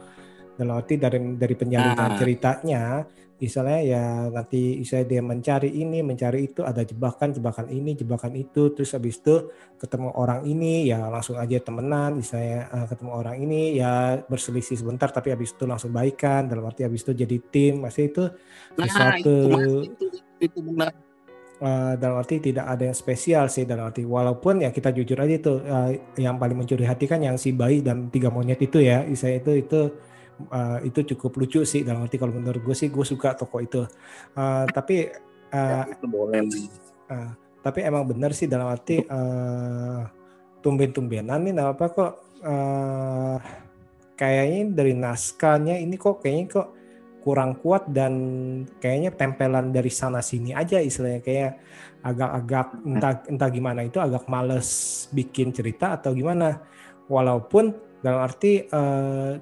Dalam 0.56 0.80
arti 0.80 0.96
dari 0.96 1.20
dari 1.36 1.56
penyaluran 1.60 2.16
Nah. 2.16 2.16
ceritanya 2.16 2.84
misalnya 3.36 3.80
ya 3.84 4.04
nanti 4.32 4.80
saya 4.88 5.04
dia 5.04 5.20
mencari 5.20 5.68
ini 5.68 6.00
mencari 6.00 6.48
itu 6.48 6.64
ada 6.64 6.80
jebakan 6.88 7.36
jebakan 7.36 7.68
ini 7.68 7.92
jebakan 7.92 8.32
itu. 8.40 8.72
Terus 8.72 8.96
habis 8.96 9.20
itu 9.20 9.52
ketemu 9.76 10.16
orang 10.16 10.48
ini 10.48 10.88
ya 10.88 11.12
langsung 11.12 11.36
aja 11.36 11.60
temenan. 11.60 12.16
Misalnya 12.24 12.72
eh, 12.72 12.86
ketemu 12.88 13.12
orang 13.12 13.36
ini 13.44 13.62
ya 13.76 14.24
berselisih 14.24 14.80
sebentar 14.80 15.12
tapi 15.12 15.36
habis 15.36 15.52
itu 15.52 15.68
langsung 15.68 15.92
baikan. 15.92 16.48
Dalam 16.48 16.64
arti 16.64 16.88
habis 16.88 17.04
itu 17.04 17.12
jadi 17.12 17.38
tim. 17.52 17.84
Masih 17.84 18.08
itu 18.16 18.24
Nah 18.80 18.88
sesuatu 18.88 19.36
itu 19.84 19.92
itu, 19.92 20.06
itu 20.40 20.60
benar. 20.64 21.05
Eh, 21.62 21.94
dalam 22.00 22.18
arti 22.20 22.40
tidak 22.44 22.66
ada 22.68 22.84
yang 22.92 22.98
spesial 22.98 23.46
sih 23.48 23.64
dalam 23.64 23.88
arti 23.88 24.04
walaupun 24.04 24.64
ya 24.66 24.70
kita 24.76 24.92
jujur 24.92 25.18
aja 25.20 25.36
itu 25.36 25.54
eh, 25.64 25.90
yang 26.20 26.36
paling 26.42 26.58
mencuri 26.60 26.84
hati 26.88 27.06
kan 27.08 27.20
yang 27.24 27.36
si 27.40 27.56
bayi 27.56 27.80
dan 27.84 28.10
tiga 28.12 28.28
monyet 28.32 28.60
itu 28.64 28.82
ya. 28.84 29.04
Saya 29.16 29.40
itu 29.40 29.52
itu 29.56 29.80
eh, 30.52 30.78
itu 30.88 31.00
cukup 31.16 31.32
lucu 31.40 31.62
sih 31.64 31.82
dalam 31.88 32.04
arti 32.06 32.18
kalau 32.20 32.34
menurut 32.36 32.62
gue 32.64 32.76
sih 32.76 32.90
gue 32.92 33.06
suka 33.06 33.36
toko 33.38 33.60
itu. 33.64 33.84
Eh, 34.36 34.66
tapi 34.72 34.96
eh, 35.10 35.14
Ya, 35.56 35.88
itu 35.88 36.06
boleh. 36.10 36.44
tapi 37.66 37.80
emang 37.82 38.06
benar 38.06 38.30
sih 38.36 38.46
dalam 38.46 38.70
arti 38.70 39.02
eh, 39.02 40.02
tumben-tumbenan 40.60 41.40
nih 41.46 41.54
apa 41.62 41.86
kok. 41.90 42.14
Eh, 42.46 43.38
kayaknya 44.16 44.60
dari 44.72 44.94
naskahnya 44.96 45.76
ini 45.80 46.00
kok 46.00 46.24
kayaknya 46.24 46.46
kok 46.48 46.68
kurang 47.26 47.58
kuat 47.58 47.90
dan 47.90 48.14
kayaknya 48.78 49.10
tempelan 49.18 49.74
dari 49.74 49.90
sana 49.90 50.22
sini 50.22 50.54
aja 50.54 50.78
istilahnya. 50.78 51.26
Kayak 51.26 51.52
agak-agak 52.06 52.68
entah 52.86 53.14
entah 53.26 53.50
gimana 53.50 53.82
itu 53.82 53.98
agak 53.98 54.30
males 54.30 54.70
bikin 55.10 55.50
cerita 55.50 55.98
atau 55.98 56.14
gimana. 56.14 56.62
Walaupun 57.10 57.74
dalam 58.06 58.22
arti 58.22 58.70
uh, 58.70 59.34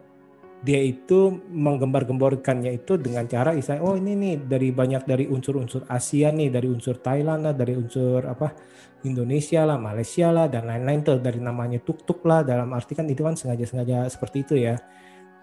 dia 0.64 0.80
itu 0.80 1.44
menggembar-gemborkannya 1.52 2.72
itu 2.72 2.96
dengan 2.96 3.28
cara 3.28 3.52
istilah 3.52 3.84
oh 3.84 4.00
ini 4.00 4.16
nih 4.16 4.36
dari 4.48 4.72
banyak 4.72 5.04
dari 5.04 5.28
unsur-unsur 5.28 5.84
Asia 5.92 6.32
nih 6.32 6.48
dari 6.48 6.72
unsur 6.72 7.04
Thailand 7.04 7.44
lah 7.44 7.52
dari 7.52 7.76
unsur 7.76 8.24
apa 8.24 8.56
Indonesia 9.04 9.68
lah 9.68 9.76
Malaysia 9.76 10.32
lah 10.32 10.48
dan 10.48 10.64
lain-lain 10.64 11.04
tuh 11.04 11.20
dari 11.20 11.44
namanya 11.44 11.84
tuk-tuk 11.84 12.24
lah. 12.24 12.48
Dalam 12.48 12.72
arti 12.72 12.96
kan 12.96 13.04
itu 13.12 13.28
kan 13.28 13.36
sengaja-sengaja 13.36 14.08
seperti 14.08 14.38
itu 14.48 14.56
ya. 14.56 14.80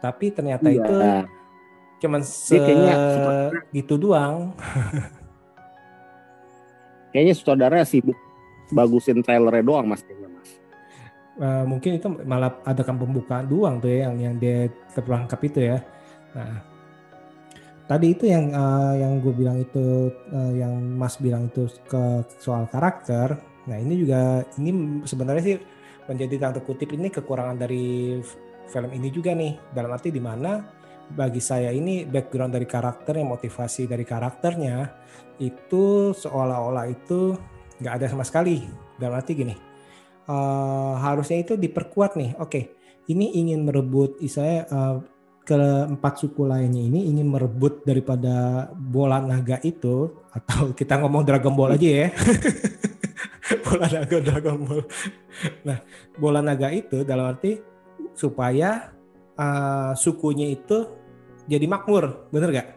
Tapi 0.00 0.32
ternyata 0.32 0.72
iya. 0.72 0.80
itu 0.80 0.94
cuman 2.00 2.20
se 2.24 2.56
gitu 3.76 3.94
doang 4.00 4.56
kayaknya 7.12 7.34
sutradara 7.36 7.84
sibuk 7.84 8.16
bagusin 8.72 9.20
trailernya 9.20 9.62
doang 9.62 9.86
mas 9.86 10.00
uh, 11.40 11.64
mungkin 11.64 11.96
itu 11.96 12.06
malah 12.22 12.60
ada 12.62 12.84
kan 12.84 13.00
pembukaan 13.00 13.48
doang 13.48 13.80
tuh 13.80 13.90
ya 13.90 14.08
yang 14.08 14.16
yang 14.20 14.34
dia 14.36 14.68
terperangkap 14.92 15.40
itu 15.42 15.60
ya. 15.72 15.78
Nah, 16.36 16.62
tadi 17.88 18.06
itu 18.14 18.28
yang 18.28 18.52
uh, 18.52 18.94
yang 18.94 19.18
gue 19.18 19.34
bilang 19.34 19.58
itu 19.58 20.12
uh, 20.30 20.52
yang 20.54 20.76
Mas 20.94 21.16
bilang 21.18 21.48
itu 21.48 21.66
ke 21.88 22.22
soal 22.38 22.68
karakter. 22.68 23.40
Nah 23.66 23.76
ini 23.80 24.04
juga 24.04 24.44
ini 24.60 25.02
sebenarnya 25.08 25.42
sih 25.42 25.56
menjadi 26.06 26.34
tanda 26.38 26.60
kutip 26.62 26.92
ini 26.94 27.10
kekurangan 27.10 27.56
dari 27.58 28.18
film 28.70 28.90
ini 28.94 29.08
juga 29.10 29.34
nih 29.34 29.74
dalam 29.74 29.90
arti 29.90 30.14
di 30.14 30.22
mana 30.22 30.62
bagi 31.14 31.42
saya 31.42 31.74
ini 31.74 32.06
background 32.06 32.54
dari 32.54 32.66
karakternya 32.66 33.26
motivasi 33.26 33.90
dari 33.90 34.06
karakternya 34.06 34.86
itu 35.42 36.14
seolah-olah 36.14 36.86
itu 36.86 37.34
nggak 37.80 37.94
ada 37.96 38.06
sama 38.06 38.22
sekali 38.22 38.62
dalam 39.00 39.16
arti 39.18 39.32
gini 39.34 39.70
uh, 40.30 40.94
harusnya 41.00 41.42
itu 41.42 41.58
diperkuat 41.58 42.14
nih. 42.14 42.30
Oke, 42.38 42.46
okay, 42.46 42.64
ini 43.10 43.34
ingin 43.38 43.66
merebut 43.66 44.22
saya 44.30 44.66
uh, 44.70 44.96
keempat 45.42 46.22
suku 46.22 46.46
lainnya 46.46 46.84
ini 46.84 47.10
ingin 47.10 47.26
merebut 47.26 47.82
daripada 47.82 48.68
bola 48.70 49.18
naga 49.18 49.58
itu 49.66 50.14
atau 50.30 50.70
kita 50.78 51.02
ngomong 51.02 51.26
Dragon 51.26 51.54
Ball 51.54 51.74
aja 51.74 52.06
ya. 52.06 52.08
bola 53.66 53.86
naga 53.90 54.16
Dragon 54.22 54.56
Ball. 54.62 54.82
Nah, 55.66 55.78
bola 56.14 56.40
naga 56.44 56.70
itu 56.70 57.02
dalam 57.02 57.34
arti 57.34 57.58
supaya 58.14 58.94
uh, 59.34 59.92
sukunya 59.98 60.54
itu 60.54 60.99
jadi 61.50 61.66
makmur, 61.66 62.30
bener 62.30 62.48
gak? 62.54 62.68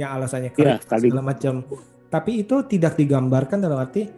Yang 0.00 0.10
alasannya 0.16 0.50
ya, 0.56 0.80
segala 0.80 1.20
macam. 1.20 1.60
Tapi 2.08 2.40
itu 2.40 2.64
tidak 2.64 2.96
digambarkan 2.96 3.60
dalam 3.60 3.76
arti 3.76 4.08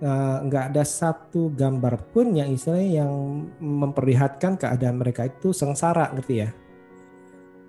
Eh, 0.00 0.36
nggak 0.48 0.64
uh, 0.64 0.68
ada 0.72 0.80
satu 0.80 1.52
gambar 1.52 2.08
pun 2.08 2.32
yang 2.32 2.48
istilahnya 2.48 3.04
yang 3.04 3.12
memperlihatkan 3.60 4.56
keadaan 4.56 4.96
mereka 4.96 5.28
itu 5.28 5.52
sengsara 5.52 6.08
ngerti 6.16 6.34
ya 6.40 6.48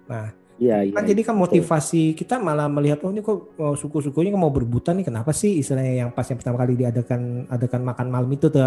nah 0.08 0.32
ya, 0.56 0.80
ya, 0.80 0.96
kan 0.96 1.04
jadi 1.04 1.28
kan 1.28 1.36
motivasi 1.36 2.16
kita 2.16 2.40
malah 2.40 2.72
melihat 2.72 3.04
oh 3.04 3.12
ini 3.12 3.20
kok 3.20 3.52
oh, 3.60 3.76
suku-sukunya 3.76 4.32
mau 4.32 4.48
berbutan 4.48 5.04
nih 5.04 5.12
kenapa 5.12 5.36
sih 5.36 5.60
istilahnya 5.60 6.08
yang 6.08 6.10
pas 6.16 6.24
yang 6.24 6.40
pertama 6.40 6.64
kali 6.64 6.80
diadakan 6.80 7.52
adakan 7.52 7.82
makan 7.84 8.08
malam 8.08 8.32
itu 8.32 8.48
tuh 8.48 8.64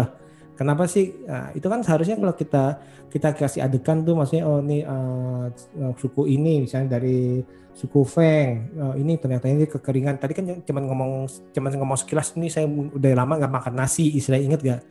kenapa 0.55 0.87
sih? 0.87 1.13
Nah, 1.27 1.51
itu 1.53 1.67
kan 1.67 1.83
seharusnya 1.83 2.15
kalau 2.17 2.33
kita 2.33 2.79
kita 3.11 3.31
kasih 3.31 3.63
adegan 3.63 4.03
tuh 4.03 4.15
maksudnya 4.17 4.43
oh 4.43 4.59
ini 4.59 4.83
uh, 4.83 5.47
suku 5.95 6.27
ini 6.27 6.67
misalnya 6.67 6.99
dari 6.99 7.39
suku 7.75 8.07
Feng 8.07 8.75
uh, 8.75 8.95
ini 8.95 9.19
ternyata 9.19 9.47
ini 9.51 9.67
kekeringan. 9.67 10.19
Tadi 10.19 10.33
kan 10.35 10.43
cuma 10.63 10.79
ngomong 10.83 11.27
cuma 11.51 11.67
ngomong 11.71 11.99
sekilas 11.99 12.35
ini 12.39 12.47
saya 12.51 12.67
udah 12.67 13.11
lama 13.15 13.39
nggak 13.39 13.53
makan 13.53 13.73
nasi. 13.75 14.15
Istilah 14.15 14.39
inget 14.39 14.59
gak 14.63 14.81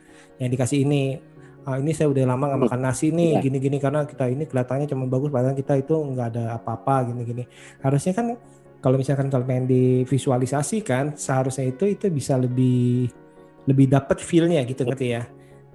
yang 0.41 0.51
dikasih 0.53 0.85
ini 0.85 1.17
uh, 1.65 1.77
ini 1.81 1.91
saya 1.91 2.07
udah 2.13 2.23
lama 2.29 2.53
nggak 2.53 2.61
makan 2.69 2.81
nasi 2.81 3.09
nih 3.09 3.37
iya. 3.37 3.41
gini-gini 3.41 3.77
karena 3.81 4.05
kita 4.05 4.29
ini 4.29 4.45
kelihatannya 4.45 4.87
cuma 4.89 5.05
bagus 5.09 5.29
padahal 5.33 5.57
kita 5.57 5.81
itu 5.81 5.93
nggak 5.93 6.27
ada 6.33 6.43
apa-apa 6.61 7.09
gini-gini. 7.13 7.49
Harusnya 7.81 8.13
kan 8.13 8.37
kalau 8.81 9.01
misalkan 9.01 9.33
kalau 9.33 9.45
pengen 9.49 9.65
divisualisasi 9.65 10.85
kan 10.85 11.17
seharusnya 11.17 11.73
itu 11.73 11.89
itu 11.89 12.05
bisa 12.13 12.37
lebih 12.37 13.09
lebih 13.65 13.89
dapat 13.89 14.21
feelnya 14.21 14.61
gitu 14.61 14.85
ngerti 14.85 15.07
ya 15.17 15.25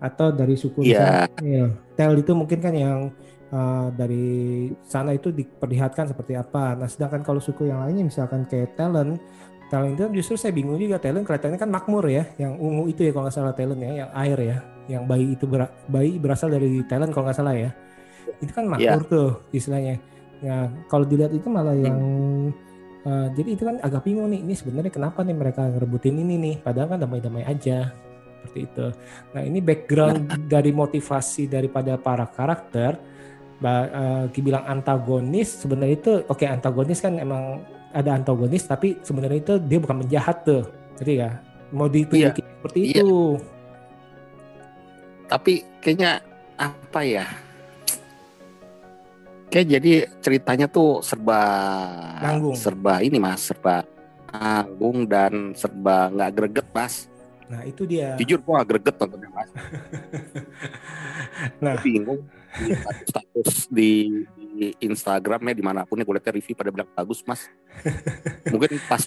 atau 0.00 0.32
dari 0.32 0.56
suku 0.56 0.80
yeah. 0.80 1.28
misalnya 1.28 1.44
ya, 1.44 1.66
tel 1.92 2.16
itu 2.16 2.32
mungkin 2.32 2.58
kan 2.58 2.72
yang 2.72 3.12
uh, 3.52 3.92
dari 3.92 4.68
sana 4.88 5.12
itu 5.12 5.28
diperlihatkan 5.28 6.08
seperti 6.08 6.40
apa. 6.40 6.72
Nah, 6.72 6.88
sedangkan 6.88 7.20
kalau 7.20 7.38
suku 7.38 7.68
yang 7.68 7.84
lainnya 7.84 8.08
misalkan 8.08 8.48
kayak 8.48 8.80
talent, 8.80 9.20
talent 9.68 10.00
itu 10.00 10.08
justru 10.24 10.40
saya 10.40 10.56
bingung 10.56 10.80
juga 10.80 10.96
talent 10.96 11.28
kelihatannya 11.28 11.60
kan 11.60 11.68
makmur 11.68 12.08
ya, 12.08 12.24
yang 12.40 12.56
ungu 12.56 12.88
itu 12.88 13.04
ya 13.04 13.12
kalau 13.12 13.28
nggak 13.28 13.36
salah 13.36 13.52
talent 13.52 13.80
ya, 13.84 14.08
yang 14.08 14.10
air 14.16 14.38
ya, 14.40 14.56
yang 14.88 15.02
bayi 15.04 15.36
itu 15.36 15.44
ber, 15.44 15.68
bayi 15.92 16.16
berasal 16.16 16.48
dari 16.48 16.80
talent 16.88 17.12
kalau 17.12 17.28
nggak 17.28 17.36
salah 17.36 17.52
ya. 17.52 17.70
Itu 18.40 18.56
kan 18.56 18.64
makmur 18.64 19.04
yeah. 19.04 19.12
tuh 19.12 19.30
istilahnya. 19.52 20.00
Ya, 20.40 20.72
kalau 20.88 21.04
dilihat 21.04 21.36
itu 21.36 21.52
malah 21.52 21.76
hmm. 21.76 21.84
yang 21.84 22.00
uh, 23.04 23.28
jadi 23.36 23.48
itu 23.52 23.62
kan 23.68 23.76
agak 23.84 24.08
bingung 24.08 24.32
nih, 24.32 24.40
ini 24.40 24.56
sebenarnya 24.56 24.88
kenapa 24.88 25.20
nih 25.20 25.36
mereka 25.36 25.68
ngerebutin 25.68 26.16
ini 26.16 26.40
nih, 26.40 26.54
padahal 26.64 26.96
kan 26.96 27.04
damai-damai 27.04 27.44
aja 27.44 27.92
seperti 28.40 28.58
itu. 28.64 28.86
Nah 29.36 29.42
ini 29.44 29.60
background 29.60 30.32
nah. 30.32 30.40
dari 30.48 30.72
motivasi 30.72 31.44
daripada 31.44 32.00
para 32.00 32.24
karakter 32.24 32.96
uh, 33.60 34.24
bilang 34.40 34.64
antagonis 34.64 35.60
sebenarnya 35.60 35.96
itu 36.00 36.12
oke 36.24 36.40
okay, 36.40 36.48
antagonis 36.48 37.04
kan 37.04 37.20
emang 37.20 37.60
ada 37.92 38.16
antagonis 38.16 38.64
tapi 38.64 38.98
sebenarnya 39.04 39.38
itu 39.44 39.54
dia 39.60 39.78
bukan 39.78 40.00
menjahat 40.06 40.46
tuh 40.46 40.64
jadi 40.96 41.12
ya 41.12 41.30
mau 41.70 41.86
ditunjukin 41.86 42.44
iya. 42.44 42.54
seperti 42.56 42.78
iya. 42.80 43.02
itu 43.02 43.10
tapi 45.30 45.52
kayaknya 45.78 46.12
apa 46.56 47.00
ya 47.06 47.26
kayak 49.50 49.66
jadi 49.78 49.92
ceritanya 50.22 50.66
tuh 50.70 51.02
serba 51.02 51.42
Nanggung. 52.22 52.56
serba 52.56 53.02
ini 53.02 53.18
mas 53.18 53.42
serba 53.44 53.82
nanggung 54.30 55.10
dan 55.10 55.52
serba 55.58 56.06
nggak 56.14 56.30
greget 56.38 56.68
mas 56.70 57.09
nah 57.50 57.66
itu 57.66 57.82
dia. 57.82 58.14
Jujur 58.22 58.38
gua 58.46 58.62
greget 58.62 58.94
nontonnya 58.94 59.28
mas. 59.34 59.50
Nah. 61.60 61.80
Bingung 61.80 62.20
status 63.06 63.70
di, 63.70 64.26
di 64.36 64.74
Instagram 64.82 65.52
ya 65.52 65.54
di 65.56 65.64
mana 65.64 65.86
pun 65.88 65.96
ya 65.96 66.04
gue 66.04 66.14
liatnya 66.16 66.36
review 66.36 66.54
pada 66.58 66.70
bilang 66.74 66.90
bagus 66.92 67.24
mas. 67.24 67.48
Mungkin 68.52 68.76
pas 68.84 69.02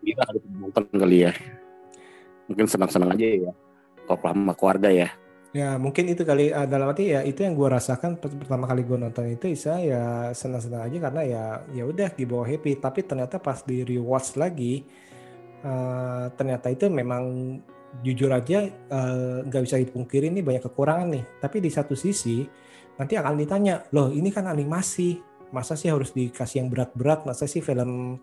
kita 0.00 0.22
ada 0.24 0.40
penonton 0.40 0.84
kali 0.88 1.28
ya. 1.28 1.32
Mungkin 2.48 2.66
senang-senang 2.70 3.12
aja 3.12 3.26
ya. 3.26 3.52
Kalau 4.08 4.18
sama 4.24 4.52
keluarga 4.56 4.88
ya. 4.88 5.08
Ya 5.56 5.80
mungkin 5.80 6.12
itu 6.12 6.28
kali 6.28 6.52
uh, 6.52 6.68
dalam 6.68 6.92
arti 6.92 7.08
ya 7.08 7.24
itu 7.24 7.40
yang 7.40 7.56
gue 7.56 7.68
rasakan 7.72 8.20
pertama 8.20 8.68
kali 8.68 8.84
gue 8.84 9.00
nonton 9.00 9.32
itu 9.32 9.48
saya 9.56 9.80
ya 9.80 10.02
senang-senang 10.36 10.84
aja 10.84 11.08
karena 11.08 11.22
ya 11.24 11.44
ya 11.72 11.84
udah 11.88 12.08
di 12.12 12.24
bawah 12.28 12.44
happy. 12.44 12.76
Tapi 12.80 13.04
ternyata 13.04 13.40
pas 13.40 13.64
di 13.64 13.84
rewatch 13.84 14.36
lagi 14.36 14.84
uh, 15.64 16.30
ternyata 16.34 16.70
itu 16.70 16.86
memang 16.90 17.24
jujur 18.04 18.28
aja 18.28 18.68
eh, 18.68 19.36
nggak 19.48 19.60
uh, 19.60 19.64
bisa 19.64 19.80
dipungkiri 19.80 20.28
ini 20.28 20.44
banyak 20.44 20.60
kekurangan 20.60 21.08
nih 21.08 21.24
tapi 21.40 21.56
di 21.64 21.72
satu 21.72 21.96
sisi 21.96 22.44
nanti 22.98 23.14
akan 23.14 23.38
ditanya, 23.38 23.86
loh 23.94 24.10
ini 24.10 24.28
kan 24.34 24.50
animasi, 24.50 25.22
masa 25.54 25.78
sih 25.78 25.88
harus 25.88 26.10
dikasih 26.10 26.66
yang 26.66 26.68
berat-berat, 26.68 27.24
masa 27.24 27.46
sih 27.46 27.62
film 27.62 28.18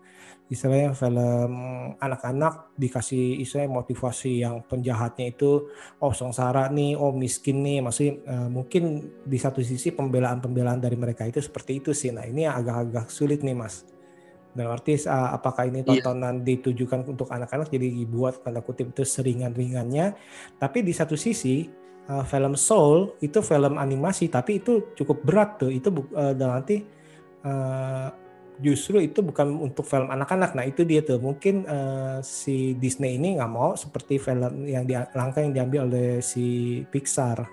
istilahnya 0.46 0.94
film 0.94 1.52
anak-anak 1.98 2.70
dikasih 2.78 3.42
istilahnya 3.42 3.82
motivasi 3.82 4.46
yang 4.46 4.62
penjahatnya 4.62 5.34
itu 5.34 5.66
oh 5.98 6.12
sengsara 6.12 6.68
nih, 6.70 6.94
oh 6.94 7.10
miskin 7.16 7.64
nih, 7.64 7.80
masih 7.82 8.20
uh, 8.28 8.46
mungkin 8.52 9.10
di 9.24 9.38
satu 9.40 9.64
sisi 9.64 9.90
pembelaan-pembelaan 9.96 10.78
dari 10.78 10.94
mereka 10.94 11.26
itu 11.26 11.40
seperti 11.40 11.82
itu 11.82 11.90
sih. 11.96 12.12
Nah 12.12 12.28
ini 12.28 12.46
agak-agak 12.46 13.10
sulit 13.10 13.40
nih 13.42 13.56
mas. 13.56 13.95
Dalam 14.56 14.72
arti 14.72 14.96
uh, 15.04 15.36
apakah 15.36 15.68
ini 15.68 15.84
iya. 15.84 16.00
tontonan 16.00 16.40
yeah. 16.40 16.56
ditujukan 16.56 17.04
untuk 17.04 17.28
anak-anak? 17.28 17.68
Jadi 17.68 17.92
dibuat 17.92 18.40
tanda 18.40 18.64
kutip 18.64 18.96
itu 18.96 19.04
seringan-ringannya, 19.04 20.16
tapi 20.56 20.80
di 20.80 20.96
satu 20.96 21.12
sisi 21.12 21.68
uh, 22.08 22.24
film 22.24 22.56
Soul 22.56 23.20
itu 23.20 23.44
film 23.44 23.76
animasi 23.76 24.32
tapi 24.32 24.64
itu 24.64 24.96
cukup 24.96 25.20
berat 25.20 25.60
tuh. 25.60 25.68
Itu 25.68 25.92
uh, 26.16 26.32
dan 26.32 26.48
nanti 26.56 26.80
uh, 27.44 28.08
justru 28.56 29.04
itu 29.04 29.20
bukan 29.20 29.60
untuk 29.60 29.84
film 29.84 30.08
anak-anak. 30.08 30.56
Nah 30.56 30.64
itu 30.64 30.88
dia 30.88 31.04
tuh. 31.04 31.20
Mungkin 31.20 31.68
uh, 31.68 32.18
si 32.24 32.72
Disney 32.80 33.20
ini 33.20 33.36
nggak 33.36 33.52
mau 33.52 33.76
seperti 33.76 34.16
film 34.16 34.64
yang 34.64 34.88
di, 34.88 34.96
langkah 35.12 35.44
yang 35.44 35.52
diambil 35.52 35.84
oleh 35.92 36.24
si 36.24 36.80
Pixar. 36.88 37.44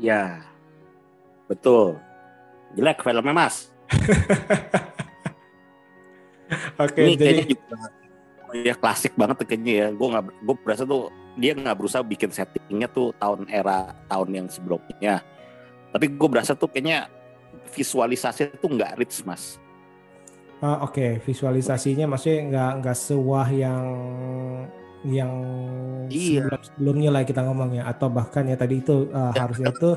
Ya 0.00 0.40
betul. 1.44 2.00
Jelek 2.76 3.00
filmnya 3.00 3.32
mas 3.32 3.77
Oke, 6.78 6.94
okay, 6.94 7.18
jadi 7.18 7.42
juga 7.44 7.92
ya 8.56 8.72
klasik 8.72 9.12
banget 9.18 9.44
kayaknya 9.44 9.74
ya. 9.74 9.86
Gue 9.92 10.08
nggak, 10.08 10.24
gue 10.40 10.56
berasa 10.64 10.88
tuh 10.88 11.12
dia 11.36 11.52
nggak 11.54 11.76
berusaha 11.76 12.02
bikin 12.02 12.32
settingnya 12.32 12.88
tuh 12.90 13.14
tahun 13.20 13.46
era 13.46 13.94
tahun 14.10 14.28
yang 14.34 14.46
sebelumnya 14.50 15.22
Tapi 15.88 16.04
gue 16.18 16.28
berasa 16.28 16.52
tuh 16.56 16.68
kayaknya 16.68 17.08
visualisasi 17.72 18.52
itu 18.52 18.66
nggak 18.66 19.00
rich 19.00 19.24
mas. 19.24 19.56
Uh, 20.58 20.82
Oke, 20.82 20.98
okay. 20.98 21.12
visualisasinya 21.22 22.10
maksudnya 22.10 22.50
nggak 22.50 22.72
nggak 22.82 22.98
sewah 22.98 23.46
yang 23.46 23.86
yang 25.06 25.30
iya. 26.10 26.42
sebelum 26.42 26.60
sebelumnya 26.66 27.10
lah 27.14 27.22
kita 27.22 27.46
ngomongnya 27.46 27.86
atau 27.86 28.10
bahkan 28.10 28.42
ya 28.50 28.58
tadi 28.58 28.82
itu 28.82 29.06
uh, 29.14 29.30
ya, 29.30 29.46
harusnya 29.46 29.70
itu 29.70 29.90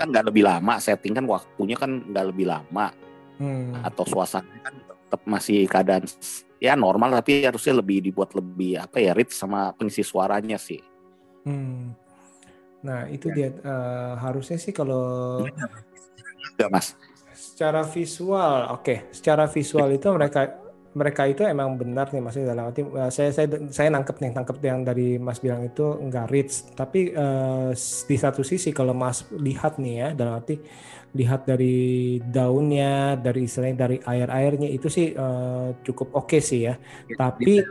kan 0.00 0.08
nggak 0.08 0.26
lebih 0.32 0.48
lama 0.48 0.80
setting 0.80 1.12
kan 1.12 1.28
waktunya 1.28 1.76
kan 1.76 2.00
nggak 2.08 2.26
lebih 2.32 2.48
lama 2.48 2.88
hmm. 3.36 3.84
atau 3.84 4.04
suasana 4.08 4.56
kan 4.64 4.74
tetap 4.88 5.20
masih 5.28 5.68
keadaan 5.68 6.08
ya 6.56 6.72
normal 6.72 7.20
tapi 7.20 7.44
harusnya 7.44 7.76
lebih 7.84 8.00
dibuat 8.00 8.32
lebih 8.32 8.80
apa 8.80 8.96
ya 8.96 9.12
rich 9.12 9.36
sama 9.36 9.76
pengisi 9.76 10.00
suaranya 10.00 10.56
sih. 10.56 10.80
Hmm. 11.44 11.92
Nah 12.80 13.08
itu 13.12 13.28
ya. 13.32 13.34
dia 13.36 13.48
uh, 13.64 14.16
harusnya 14.20 14.56
sih 14.56 14.72
kalau 14.72 15.44
Enggak 16.60 16.70
mas. 16.76 16.86
Secara 17.32 17.80
visual, 17.88 18.68
oke. 18.68 18.84
Okay. 18.84 18.98
Secara 19.16 19.48
visual 19.48 19.88
itu 19.96 20.08
mereka 20.12 20.59
mereka 20.90 21.22
itu 21.30 21.46
emang 21.46 21.78
benar 21.78 22.10
nih 22.10 22.18
maksudnya 22.18 22.50
dalam 22.50 22.74
arti 22.74 22.82
uh, 22.82 23.10
saya 23.14 23.30
saya 23.30 23.46
saya 23.70 23.88
nangkep 23.94 24.16
nih 24.18 24.30
nangkep 24.34 24.56
yang 24.58 24.82
dari 24.82 25.08
Mas 25.22 25.38
bilang 25.38 25.62
itu 25.62 25.86
enggak 26.02 26.26
rich 26.34 26.66
tapi 26.74 27.14
uh, 27.14 27.70
di 27.78 28.16
satu 28.18 28.42
sisi 28.42 28.74
kalau 28.74 28.90
Mas 28.90 29.22
lihat 29.30 29.78
nih 29.78 29.94
ya 29.94 30.08
dalam 30.18 30.42
arti 30.42 30.58
lihat 31.14 31.46
dari 31.46 32.18
daunnya 32.22 33.14
dari 33.18 33.46
istilahnya 33.46 33.76
dari 33.86 33.96
air 34.02 34.28
airnya 34.30 34.66
itu 34.66 34.90
sih 34.90 35.14
uh, 35.14 35.78
cukup 35.86 36.10
oke 36.14 36.26
okay 36.26 36.40
sih 36.42 36.66
ya, 36.66 36.74
ya 37.06 37.14
tapi 37.18 37.62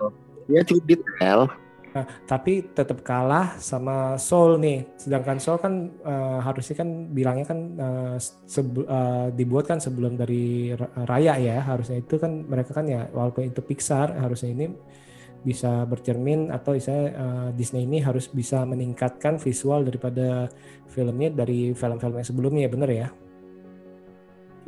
ya 0.48 0.62
cukup 0.64 0.84
detail 0.88 1.52
Nah, 1.90 2.06
tapi 2.30 2.70
tetap 2.70 3.02
kalah 3.02 3.58
sama 3.58 4.14
Soul 4.22 4.62
nih. 4.62 4.86
Sedangkan 4.94 5.42
Soul 5.42 5.58
kan 5.58 5.90
uh, 6.06 6.38
harusnya 6.38 6.86
kan 6.86 6.90
bilangnya 7.10 7.46
kan 7.50 7.60
uh, 7.82 8.16
uh, 8.18 9.28
dibuat 9.34 9.66
kan 9.66 9.82
sebelum 9.82 10.14
dari 10.14 10.74
Raya 11.10 11.42
ya. 11.42 11.66
Harusnya 11.66 11.98
itu 11.98 12.22
kan 12.22 12.46
mereka 12.46 12.78
kan 12.78 12.86
ya 12.86 13.10
walaupun 13.10 13.50
itu 13.50 13.62
Pixar 13.66 14.14
harusnya 14.22 14.54
ini 14.54 14.66
bisa 15.40 15.88
bercermin 15.88 16.52
atau 16.52 16.76
misalnya 16.76 17.08
uh, 17.16 17.50
Disney 17.56 17.88
ini 17.88 18.04
harus 18.04 18.28
bisa 18.28 18.68
meningkatkan 18.68 19.40
visual 19.40 19.88
daripada 19.88 20.52
filmnya 20.92 21.32
dari 21.32 21.72
film-film 21.72 22.20
yang 22.20 22.28
sebelumnya 22.28 22.68
bener 22.68 22.90
ya? 22.92 23.08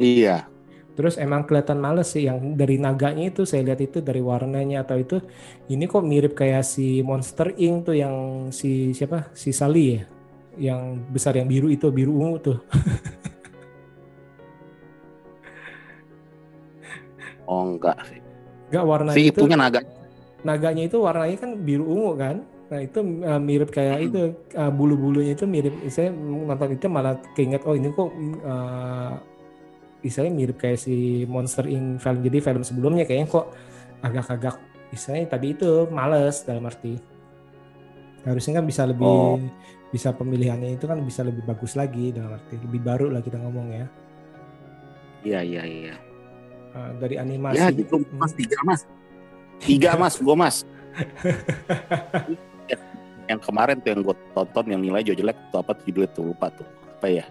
Iya, 0.01 0.47
Terus 0.91 1.15
emang 1.15 1.47
kelihatan 1.47 1.79
males 1.79 2.11
sih 2.11 2.27
yang 2.27 2.59
dari 2.59 2.75
naganya 2.75 3.31
itu 3.31 3.47
saya 3.47 3.63
lihat 3.63 3.79
itu 3.79 4.03
dari 4.03 4.19
warnanya 4.19 4.83
atau 4.83 4.99
itu 4.99 5.23
ini 5.71 5.87
kok 5.87 6.03
mirip 6.03 6.35
kayak 6.35 6.67
si 6.67 6.99
Monster 6.99 7.55
Inc 7.55 7.87
tuh 7.87 7.95
yang 7.95 8.15
si 8.51 8.91
siapa 8.91 9.31
si 9.31 9.55
Sally 9.55 9.95
ya 9.95 10.03
yang 10.59 10.99
besar 11.07 11.39
yang 11.39 11.47
biru 11.47 11.71
itu 11.71 11.87
biru 11.91 12.11
ungu 12.11 12.37
tuh. 12.43 12.59
oh 17.47 17.63
enggak 17.71 17.95
sih. 18.11 18.19
Enggak 18.71 18.83
warnanya 18.83 19.15
si 19.15 19.31
itu. 19.31 19.47
naga. 19.47 19.79
Naganya 20.43 20.83
itu 20.91 20.99
warnanya 20.99 21.37
kan 21.39 21.55
biru 21.55 21.87
ungu 21.87 22.19
kan. 22.19 22.43
Nah 22.71 22.79
itu 22.83 23.03
uh, 23.03 23.39
mirip 23.39 23.71
kayak 23.71 23.97
hmm. 23.99 24.07
itu 24.07 24.19
uh, 24.59 24.71
bulu-bulunya 24.71 25.35
itu 25.35 25.45
mirip. 25.47 25.73
Saya 25.87 26.11
nonton 26.11 26.71
itu 26.75 26.87
malah 26.91 27.15
keinget 27.35 27.63
oh 27.63 27.75
ini 27.75 27.91
kok 27.95 28.11
uh, 28.43 29.15
istilahnya 30.01 30.33
mirip 30.33 30.57
kayak 30.57 30.81
si 30.81 31.29
Monster 31.29 31.69
in 31.69 32.01
film 32.01 32.25
jadi 32.25 32.41
film 32.41 32.65
sebelumnya 32.65 33.05
kayaknya 33.05 33.29
kok 33.29 33.53
agak-agak 34.01 34.57
istilahnya 34.89 35.29
tadi 35.29 35.53
itu 35.53 35.85
males 35.93 36.41
dalam 36.41 36.65
arti 36.65 37.11
harusnya 38.25 38.61
kan 38.61 38.65
bisa 38.65 38.85
lebih 38.85 39.05
oh. 39.05 39.37
bisa 39.93 40.13
pemilihannya 40.13 40.77
itu 40.77 40.85
kan 40.85 41.01
bisa 41.01 41.25
lebih 41.25 41.41
bagus 41.45 41.75
lagi 41.77 42.13
dalam 42.13 42.37
arti 42.37 42.57
lebih 42.57 42.81
baru 42.81 43.09
lah 43.09 43.21
kita 43.21 43.37
ngomong 43.41 43.67
ya. 43.73 43.85
Iya 45.21 45.39
iya 45.45 45.63
iya. 45.65 45.95
Uh, 46.73 46.91
dari 47.01 47.17
animasi. 47.17 47.61
Ya 47.61 47.69
gitu 47.73 48.01
mas 48.17 48.33
tiga 48.33 48.57
mas. 48.65 48.81
Tiga 49.61 49.97
mas 49.97 50.15
gue 50.17 50.35
mas. 50.37 50.65
Yang 53.29 53.47
kemarin 53.47 53.79
tuh 53.79 53.95
yang 53.95 54.01
gue 54.03 54.15
tonton 54.35 54.65
yang 54.67 54.81
nilai 54.83 55.07
jelek 55.07 55.39
tuh 55.55 55.63
apa 55.63 55.71
tuh 55.71 55.83
judulnya 55.87 56.11
tuh 56.11 56.23
lupa 56.29 56.51
tuh. 56.51 56.67
Apa 56.99 57.07
ya? 57.07 57.25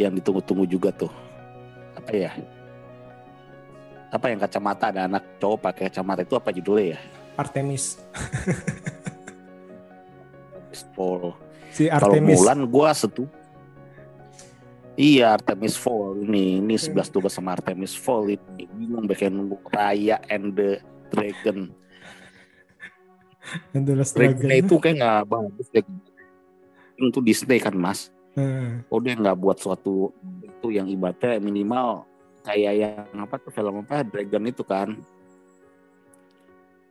Yang 0.00 0.22
ditunggu-tunggu 0.22 0.64
juga 0.64 0.90
tuh 0.96 1.12
apa 1.94 2.10
ya? 2.12 2.30
Apa 4.14 4.30
yang 4.30 4.38
kacamata 4.38 4.94
ada 4.94 5.10
anak 5.10 5.38
cowok 5.42 5.58
pakai 5.70 5.90
kacamata 5.90 6.22
itu 6.22 6.34
apa 6.38 6.50
judulnya 6.54 6.94
ya? 6.94 7.00
Artemis. 7.34 7.98
Fall 10.94 11.34
si 11.74 11.90
Artemis. 11.90 12.38
Kalau 12.38 12.46
Mulan 12.46 12.60
gua 12.70 12.94
setu. 12.94 13.26
Iya 14.94 15.34
Artemis 15.34 15.74
Fall 15.74 16.22
ini 16.22 16.62
ini 16.62 16.78
sebelas 16.78 17.10
dua 17.10 17.26
sama 17.26 17.58
Artemis 17.58 17.98
Fall 17.98 18.38
ini 18.38 18.62
bingung 18.78 19.10
bikin 19.10 19.50
Raya 19.74 20.22
and 20.30 20.54
the 20.54 20.78
Dragon. 21.10 21.74
And 23.74 23.82
the 23.82 23.98
Dragon. 23.98 24.54
itu 24.54 24.78
kayak 24.78 25.02
nggak 25.02 25.22
bagus 25.26 25.66
ya. 25.74 25.82
Itu 26.94 27.18
Disney 27.26 27.58
kan 27.58 27.74
mas. 27.74 28.14
Hmm. 28.34 28.82
Oh 28.90 28.98
dia 28.98 29.14
nggak 29.14 29.38
buat 29.38 29.58
suatu 29.62 30.10
itu 30.42 30.74
yang 30.74 30.90
ibaratnya 30.90 31.38
minimal 31.38 32.02
kayak 32.42 32.74
yang 32.76 33.18
apa 33.18 33.38
tuh 33.38 33.54
film 33.54 33.82
apa? 33.86 34.02
Dragon 34.02 34.44
itu 34.44 34.62
kan. 34.66 34.88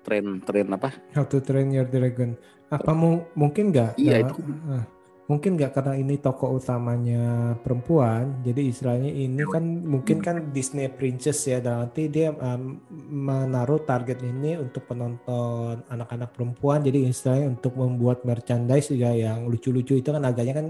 Tren 0.04 0.40
tren 0.44 0.68
apa? 0.72 0.90
How 1.16 1.24
to 1.28 1.40
Train 1.40 1.72
Your 1.72 1.88
Dragon. 1.88 2.36
Apa 2.72 2.92
mu 2.96 3.24
mungkin 3.38 3.70
nggak 3.70 4.00
iya 4.02 4.26
itu. 4.26 4.40
uh, 4.40 4.84
mungkin 5.24 5.56
nggak 5.56 5.72
karena 5.72 5.96
ini 5.96 6.20
tokoh 6.20 6.60
utamanya 6.60 7.56
perempuan 7.64 8.44
jadi 8.44 8.60
istilahnya 8.68 9.08
ini 9.08 9.40
kan 9.48 9.64
mungkin 9.64 10.20
kan 10.20 10.52
Disney 10.52 10.92
Princess 10.92 11.48
ya 11.48 11.64
dan 11.64 11.88
nanti 11.88 12.12
dia 12.12 12.36
um, 12.36 12.84
menaruh 13.08 13.88
target 13.88 14.20
ini 14.20 14.60
untuk 14.60 14.84
penonton 14.84 15.80
anak-anak 15.88 16.36
perempuan 16.36 16.84
jadi 16.84 17.08
istilahnya 17.08 17.56
untuk 17.56 17.72
membuat 17.80 18.28
merchandise 18.28 18.92
juga 18.92 19.16
yang 19.16 19.48
lucu-lucu 19.48 19.96
itu 19.96 20.12
kan 20.12 20.28
agaknya 20.28 20.54
kan 20.60 20.68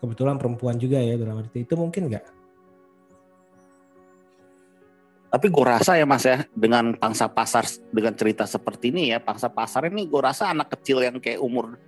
kebetulan 0.00 0.40
perempuan 0.40 0.80
juga 0.80 0.96
ya 0.98 1.14
dalam 1.20 1.44
arti 1.44 1.62
itu 1.62 1.74
mungkin 1.76 2.08
nggak? 2.08 2.24
Tapi 5.30 5.46
gue 5.46 5.64
rasa 5.64 5.94
ya 5.94 6.02
mas 6.08 6.26
ya 6.26 6.42
dengan 6.50 6.90
pangsa 6.98 7.30
pasar 7.30 7.62
dengan 7.94 8.10
cerita 8.18 8.42
seperti 8.50 8.90
ini 8.90 9.14
ya 9.14 9.22
pangsa 9.22 9.46
pasar 9.46 9.86
ini 9.86 10.10
gue 10.10 10.18
rasa 10.18 10.50
anak 10.50 10.74
kecil 10.74 11.06
yang 11.06 11.22
kayak 11.22 11.38
umur 11.38 11.78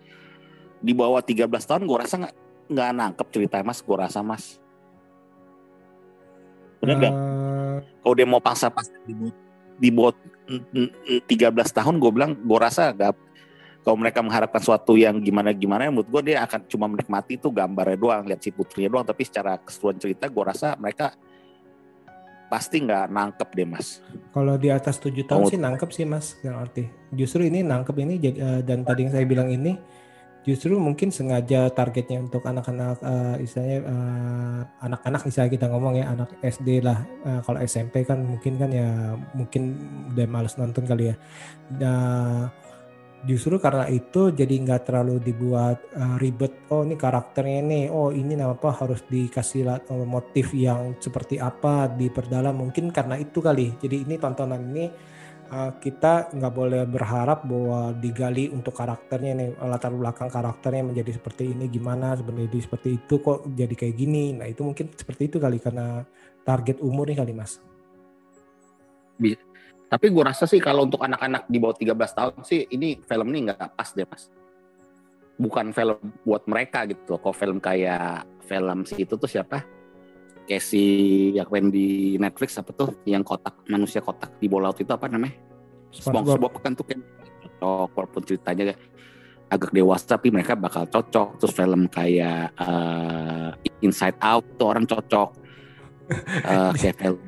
di 0.78 0.94
bawah 0.94 1.18
13 1.18 1.50
tahun 1.50 1.82
gue 1.90 1.98
rasa 1.98 2.14
nggak 2.22 2.34
nggak 2.70 2.88
nangkep 2.94 3.26
cerita 3.34 3.58
mas 3.66 3.82
gue 3.82 3.96
rasa 3.98 4.22
mas 4.22 4.62
benar 6.78 6.96
nggak? 7.02 7.14
Uh... 7.14 7.78
Kalau 8.02 8.14
dia 8.18 8.26
mau 8.26 8.42
pangsa 8.42 8.66
pasar 8.70 8.94
di, 9.06 9.14
di 9.78 9.88
bawah 9.90 10.14
13 10.46 11.26
tahun 11.50 11.94
gue 11.98 12.10
bilang 12.14 12.38
gue 12.38 12.58
rasa 12.58 12.94
gak 12.94 13.14
kalau 13.82 13.98
mereka 13.98 14.22
mengharapkan 14.22 14.62
suatu 14.62 14.94
yang 14.94 15.18
gimana-gimana 15.18 15.90
menurut 15.90 16.06
gue 16.06 16.32
dia 16.32 16.46
akan 16.46 16.70
cuma 16.70 16.86
menikmati 16.86 17.34
itu 17.34 17.50
gambarnya 17.50 17.98
doang 17.98 18.22
lihat 18.30 18.38
si 18.38 18.54
putrinya 18.54 18.86
doang. 18.94 19.06
Tapi 19.06 19.22
secara 19.26 19.58
keseluruhan 19.58 19.98
cerita 19.98 20.30
gue 20.30 20.44
rasa 20.46 20.78
mereka 20.78 21.10
pasti 22.46 22.78
nggak 22.78 23.10
nangkep 23.10 23.48
deh 23.58 23.66
mas. 23.66 23.98
Kalau 24.30 24.54
di 24.54 24.70
atas 24.70 25.02
tujuh 25.02 25.26
tahun 25.26 25.44
oh. 25.44 25.50
sih 25.50 25.58
nangkep 25.58 25.90
sih 25.90 26.06
mas. 26.06 26.38
Yang 26.46 26.56
arti 26.62 26.84
justru 27.10 27.42
ini 27.42 27.66
nangkep 27.66 27.96
ini 27.98 28.14
uh, 28.38 28.62
dan 28.62 28.86
tadi 28.86 29.02
yang 29.02 29.12
saya 29.18 29.26
bilang 29.26 29.50
ini 29.50 29.74
justru 30.42 30.74
mungkin 30.74 31.10
sengaja 31.14 31.70
targetnya 31.70 32.18
untuk 32.18 32.42
anak-anak 32.42 32.98
uh, 33.02 33.38
istilahnya 33.38 33.78
uh, 33.86 34.60
anak-anak 34.82 35.22
misalnya 35.22 35.50
kita 35.54 35.66
ngomong 35.70 35.94
ya 36.02 36.10
anak 36.10 36.34
SD 36.42 36.82
lah 36.82 36.98
uh, 37.22 37.40
kalau 37.46 37.62
SMP 37.62 38.02
kan 38.02 38.18
mungkin 38.18 38.58
kan 38.58 38.70
ya 38.74 39.14
mungkin 39.38 39.78
udah 40.14 40.26
males 40.30 40.54
nonton 40.54 40.86
kali 40.86 41.10
ya. 41.10 41.16
Nah, 41.78 42.50
justru 43.22 43.54
karena 43.62 43.86
itu 43.86 44.34
jadi 44.34 44.50
nggak 44.50 44.82
terlalu 44.90 45.22
dibuat 45.22 45.78
uh, 45.94 46.18
ribet 46.18 46.66
oh 46.74 46.82
ini 46.82 46.98
karakternya 46.98 47.60
nih 47.62 47.84
oh 47.86 48.10
ini 48.10 48.34
apa 48.42 48.74
harus 48.74 49.06
dikasih 49.06 49.86
uh, 49.86 50.06
motif 50.06 50.50
yang 50.54 50.98
seperti 50.98 51.38
apa 51.38 51.86
diperdalam. 51.86 52.58
Mungkin 52.58 52.90
karena 52.90 53.14
itu 53.18 53.38
kali. 53.38 53.78
Jadi 53.78 54.02
ini 54.02 54.18
tontonan 54.18 54.62
ini 54.74 54.90
uh, 55.54 55.70
kita 55.78 56.34
nggak 56.34 56.54
boleh 56.54 56.82
berharap 56.90 57.46
bahwa 57.46 57.94
digali 57.94 58.50
untuk 58.50 58.74
karakternya 58.74 59.32
nih 59.38 59.48
latar 59.70 59.94
belakang 59.94 60.26
karakternya 60.26 60.90
menjadi 60.90 61.14
seperti 61.14 61.54
ini 61.54 61.70
gimana 61.70 62.18
sebenarnya 62.18 62.58
seperti 62.58 62.98
itu 62.98 63.22
kok 63.22 63.46
jadi 63.54 63.74
kayak 63.78 63.94
gini. 63.94 64.34
Nah 64.34 64.50
itu 64.50 64.66
mungkin 64.66 64.90
seperti 64.90 65.30
itu 65.30 65.36
kali 65.38 65.62
karena 65.62 66.02
target 66.42 66.82
umur 66.82 67.06
nih 67.06 67.18
kali 67.22 67.32
mas 67.38 67.62
tapi 69.92 70.08
gue 70.08 70.24
rasa 70.24 70.48
sih 70.48 70.56
kalau 70.56 70.88
untuk 70.88 71.04
anak-anak 71.04 71.52
di 71.52 71.60
bawah 71.60 71.76
13 71.76 71.92
tahun 71.92 72.34
sih 72.48 72.64
ini 72.72 72.96
film 73.04 73.28
ini 73.28 73.52
nggak 73.52 73.76
pas 73.76 73.92
deh 73.92 74.08
mas. 74.08 74.32
Bukan 75.36 75.76
film 75.76 76.00
buat 76.24 76.48
mereka 76.48 76.88
gitu. 76.88 77.20
Kalau 77.20 77.36
film 77.36 77.60
kayak 77.60 78.24
film 78.48 78.88
si 78.88 79.04
itu 79.04 79.20
tuh 79.20 79.28
siapa? 79.28 79.60
Kayak 80.48 80.64
si 80.64 80.84
yang 81.36 81.44
main 81.52 81.68
di 81.68 82.16
Netflix 82.16 82.56
apa 82.56 82.72
tuh 82.72 83.04
yang 83.04 83.20
kotak 83.20 83.52
manusia 83.68 84.00
kotak 84.00 84.32
di 84.40 84.48
bawah 84.48 84.72
laut 84.72 84.80
itu 84.80 84.88
apa 84.96 85.12
namanya? 85.12 85.36
SpongeBob, 85.92 86.40
SpongeBob 86.40 86.52
kan 86.64 86.72
tuh 86.72 86.86
kan 86.88 86.98
cocok 87.60 87.88
walaupun 87.92 88.22
ceritanya 88.24 88.64
agak 89.52 89.76
dewasa 89.76 90.16
tapi 90.16 90.32
mereka 90.32 90.56
bakal 90.56 90.88
cocok 90.88 91.36
terus 91.36 91.52
film 91.52 91.84
kayak 91.92 92.48
uh, 92.56 93.52
Inside 93.84 94.16
Out 94.24 94.56
tuh 94.56 94.72
orang 94.72 94.88
cocok 94.88 95.28
uh, 96.48 96.72
kayak 96.80 96.96
film 96.96 97.20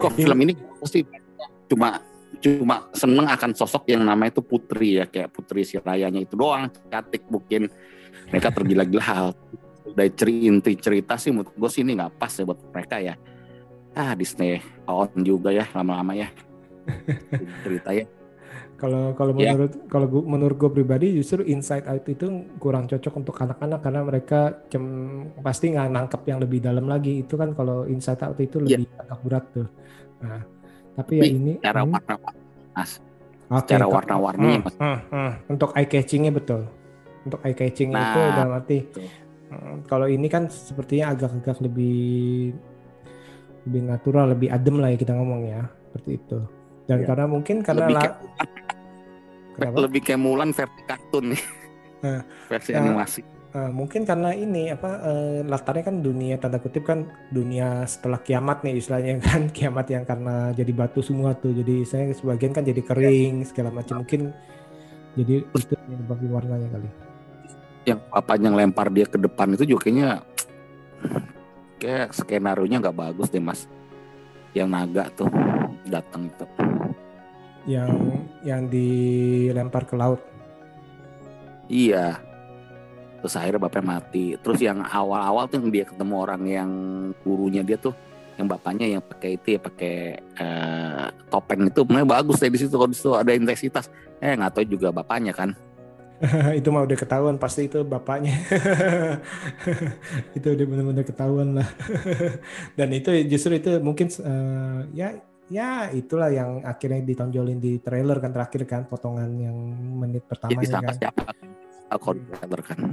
kok 0.00 0.12
film 0.16 0.38
ini 0.40 0.56
pasti 0.80 1.25
cuma 1.66 2.00
cuma 2.38 2.86
seneng 2.92 3.26
akan 3.26 3.50
sosok 3.56 3.88
yang 3.90 4.04
namanya 4.04 4.34
itu 4.38 4.42
Putri 4.44 5.00
ya 5.00 5.04
kayak 5.08 5.32
Putri 5.32 5.64
si 5.64 5.78
Rayanya 5.80 6.20
itu 6.20 6.36
doang 6.36 6.68
cantik 6.90 7.24
mungkin 7.32 7.70
mereka 8.28 8.52
tergila-gila 8.52 9.04
hal 9.04 9.26
dari 9.94 10.10
cerita 10.12 10.68
cerita 10.76 11.14
sih 11.16 11.32
menurut 11.32 11.54
gue 11.54 11.70
sih 11.70 11.80
ini 11.86 11.96
nggak 11.96 12.18
pas 12.18 12.32
ya 12.34 12.44
buat 12.44 12.60
mereka 12.74 12.96
ya 13.00 13.14
ah 13.96 14.12
Disney 14.12 14.60
on 14.84 15.08
juga 15.24 15.54
ya 15.54 15.64
lama-lama 15.72 16.12
ya 16.12 16.28
cerita 17.64 17.90
ya 17.96 18.04
kalau 18.76 19.16
kalau 19.16 19.32
Ya. 19.40 19.56
menurut 19.56 19.72
kalau 19.88 20.06
gua, 20.06 20.22
menurut 20.28 20.56
gue 20.60 20.68
pribadi 20.68 21.16
justru 21.16 21.40
Inside 21.48 21.88
Out 21.88 22.04
itu 22.12 22.28
kurang 22.60 22.84
cocok 22.84 23.14
untuk 23.16 23.36
anak-anak 23.40 23.80
karena 23.80 24.00
mereka 24.04 24.40
cem, 24.68 24.84
pasti 25.40 25.72
nggak 25.72 25.88
nangkep 25.96 26.22
yang 26.28 26.38
lebih 26.44 26.60
dalam 26.60 26.84
lagi 26.84 27.24
itu 27.24 27.40
kan 27.40 27.56
kalau 27.56 27.88
Inside 27.88 28.20
Out 28.20 28.36
itu 28.36 28.60
Ya. 28.68 28.76
lebih 28.76 28.92
agak 29.00 29.20
berat 29.24 29.44
tuh. 29.56 29.68
Nah, 30.20 30.40
tapi 30.96 31.12
ya 31.14 31.24
ini 31.26 31.52
cara 31.60 31.80
hmm, 31.80 31.92
warna 31.92 32.14
mas 32.72 32.90
oke, 33.46 33.68
cara 33.68 33.84
Kak. 33.84 33.92
warna-warninya 33.92 34.58
Hmm, 34.58 34.64
mas 34.64 34.74
hmm, 34.74 34.98
hmm. 35.06 35.30
untuk 35.48 35.70
eye 35.72 35.86
catchingnya 35.86 36.32
betul. 36.32 36.62
Untuk 37.22 37.40
eye 37.42 37.52
catching 37.52 37.90
itu 37.90 37.98
Nah, 38.18 38.30
udah 38.32 38.46
mati. 38.48 38.78
betul. 38.82 39.06
Hmm, 39.46 39.76
Kalau 39.84 40.06
ini 40.06 40.26
kan 40.26 40.46
sepertinya 40.46 41.12
agak-agak 41.12 41.60
lebih 41.60 42.54
lebih 43.62 43.82
natural, 43.82 44.30
lebih 44.30 44.48
adem 44.48 44.78
lah 44.78 44.88
ya 44.88 44.96
kita 44.96 45.12
ngomong 45.12 45.42
ya, 45.44 45.62
seperti 45.84 46.10
itu. 46.16 46.38
Dan 46.86 46.96
Iya. 46.98 47.06
karena 47.06 47.24
mungkin 47.26 47.56
karena 47.60 47.80
lebih 47.82 47.94
la- 47.94 48.02
kayak, 49.58 49.74
lebih 49.84 50.00
kayak 50.02 50.20
Mulan 50.20 50.50
versi 50.50 50.82
kartun 50.84 51.34
nih 51.34 51.42
Nah, 51.96 52.20
versi 52.46 52.70
nah, 52.70 52.78
animasi 52.78 53.20
Eh, 53.56 53.72
mungkin 53.72 54.04
karena 54.04 54.36
ini 54.36 54.68
apa 54.68 55.00
eh, 55.00 55.40
latarnya 55.40 55.88
kan 55.88 56.04
dunia 56.04 56.36
tanda 56.36 56.60
kutip 56.60 56.84
kan 56.84 57.08
dunia 57.32 57.88
setelah 57.88 58.20
kiamat 58.20 58.60
nih 58.60 58.76
istilahnya 58.76 59.16
kan. 59.24 59.48
Kiamat 59.48 59.88
yang 59.88 60.04
karena 60.04 60.52
jadi 60.52 60.72
batu 60.76 61.00
semua 61.00 61.32
tuh. 61.32 61.56
Jadi 61.56 61.88
saya 61.88 62.12
sebagian 62.12 62.52
kan 62.52 62.68
jadi 62.68 62.84
kering 62.84 63.48
segala 63.48 63.72
macam. 63.72 64.04
Mungkin 64.04 64.28
jadi 65.16 65.40
itu 65.40 65.72
yang 65.72 65.88
menyebabkan 65.88 66.28
warnanya 66.28 66.68
kali. 66.68 66.88
Yang 67.88 68.00
papanya 68.12 68.48
lempar 68.52 68.92
dia 68.92 69.06
ke 69.08 69.16
depan 69.16 69.56
itu 69.56 69.64
juga 69.64 69.88
kayaknya 69.88 70.10
kayak 71.80 72.12
skenario 72.12 72.68
nya 72.68 72.76
nggak 72.84 72.98
bagus 72.98 73.32
deh 73.32 73.40
mas. 73.40 73.64
Yang 74.52 74.68
naga 74.68 75.04
tuh 75.16 75.32
datang 75.88 76.28
itu. 76.28 76.44
Yang 77.64 77.88
yang 78.44 78.62
dilempar 78.68 79.88
ke 79.88 79.96
laut. 79.96 80.20
Iya 81.72 82.25
terus 83.26 83.42
akhirnya 83.42 83.66
bapaknya 83.66 83.98
mati. 83.98 84.38
Terus 84.38 84.58
yang 84.62 84.78
awal-awal 84.86 85.50
tuh 85.50 85.58
yang 85.58 85.74
dia 85.74 85.82
ketemu 85.82 86.14
orang 86.14 86.42
yang 86.46 86.70
gurunya 87.26 87.66
dia 87.66 87.74
tuh 87.74 87.90
yang 88.38 88.46
bapaknya 88.46 88.86
yang 88.86 89.02
pakai 89.02 89.34
itu 89.34 89.58
ya 89.58 89.60
pakai 89.66 89.94
eh, 90.22 91.06
topeng 91.26 91.66
itu 91.66 91.82
sebenarnya 91.82 92.06
bagus 92.06 92.38
deh 92.38 92.54
di 92.54 92.58
situ. 92.62 92.70
Kalau 92.78 92.86
di 92.86 92.94
situ 92.94 93.10
ada 93.18 93.34
intensitas. 93.34 93.90
Eh 94.22 94.30
nggak 94.30 94.62
tahu 94.62 94.64
juga 94.78 94.94
bapaknya 94.94 95.34
kan. 95.34 95.58
Itu 96.62 96.72
mah 96.72 96.88
udah 96.88 96.96
ketahuan 96.96 97.36
pasti 97.36 97.68
itu 97.68 97.84
bapaknya. 97.84 98.32
Itu 100.38 100.56
udah 100.56 100.64
benar-benar 100.64 101.04
ketahuan 101.04 101.60
lah. 101.60 101.68
Dan 102.78 102.88
itu 102.96 103.12
justru 103.28 103.60
itu 103.60 103.76
mungkin 103.84 104.08
eh, 104.08 104.80
ya 104.96 105.12
ya 105.52 105.92
itulah 105.92 106.32
yang 106.32 106.64
akhirnya 106.64 107.04
ditonjolin 107.04 107.60
di 107.60 107.84
trailer 107.84 108.16
kan 108.16 108.32
terakhir 108.32 108.64
kan 108.64 108.88
potongan 108.88 109.28
yang 109.36 109.56
menit 110.00 110.24
jadi 110.24 110.30
pertamanya 110.30 110.64
siapa? 110.64 110.88
Kan 110.88 110.96
siapa 110.96 111.22
aku 111.90 112.18
kan 112.62 112.90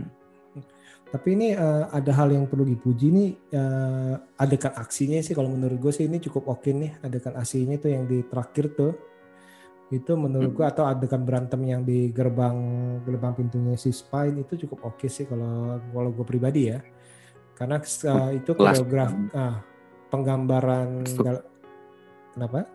tapi 1.13 1.37
ini 1.37 1.53
eh, 1.53 1.85
ada 1.93 2.11
hal 2.17 2.33
yang 2.33 2.49
perlu 2.49 2.65
dipuji 2.65 3.13
nih 3.13 3.29
eh, 3.53 4.13
adegan 4.41 4.73
aksinya 4.73 5.21
sih 5.21 5.37
kalau 5.37 5.45
menurut 5.53 5.77
gue 5.77 5.93
sih 5.93 6.09
ini 6.09 6.17
cukup 6.17 6.49
oke 6.49 6.73
nih 6.73 7.05
adegan 7.05 7.37
aksinya 7.37 7.77
tuh 7.77 7.93
yang 7.93 8.09
di 8.09 8.25
terakhir 8.25 8.73
tuh. 8.73 8.97
Itu 9.93 10.17
menurut 10.17 10.57
gue 10.57 10.65
atau 10.65 10.89
adegan 10.89 11.21
berantem 11.21 11.61
yang 11.69 11.85
di 11.85 12.09
gerbang 12.09 12.57
gerbang 13.05 13.29
pintunya 13.37 13.77
si 13.77 13.93
Spine 13.93 14.41
itu 14.41 14.65
cukup 14.65 14.89
oke 14.89 15.05
sih 15.05 15.29
kalau 15.29 15.77
kalau 15.93 16.09
gue 16.09 16.25
pribadi 16.25 16.73
ya. 16.73 16.81
Karena 17.53 17.77
eh, 17.77 18.41
itu 18.41 18.57
koreograf 18.57 19.13
ah, 19.37 19.61
penggambaran 20.09 21.05
kenapa? 22.33 22.65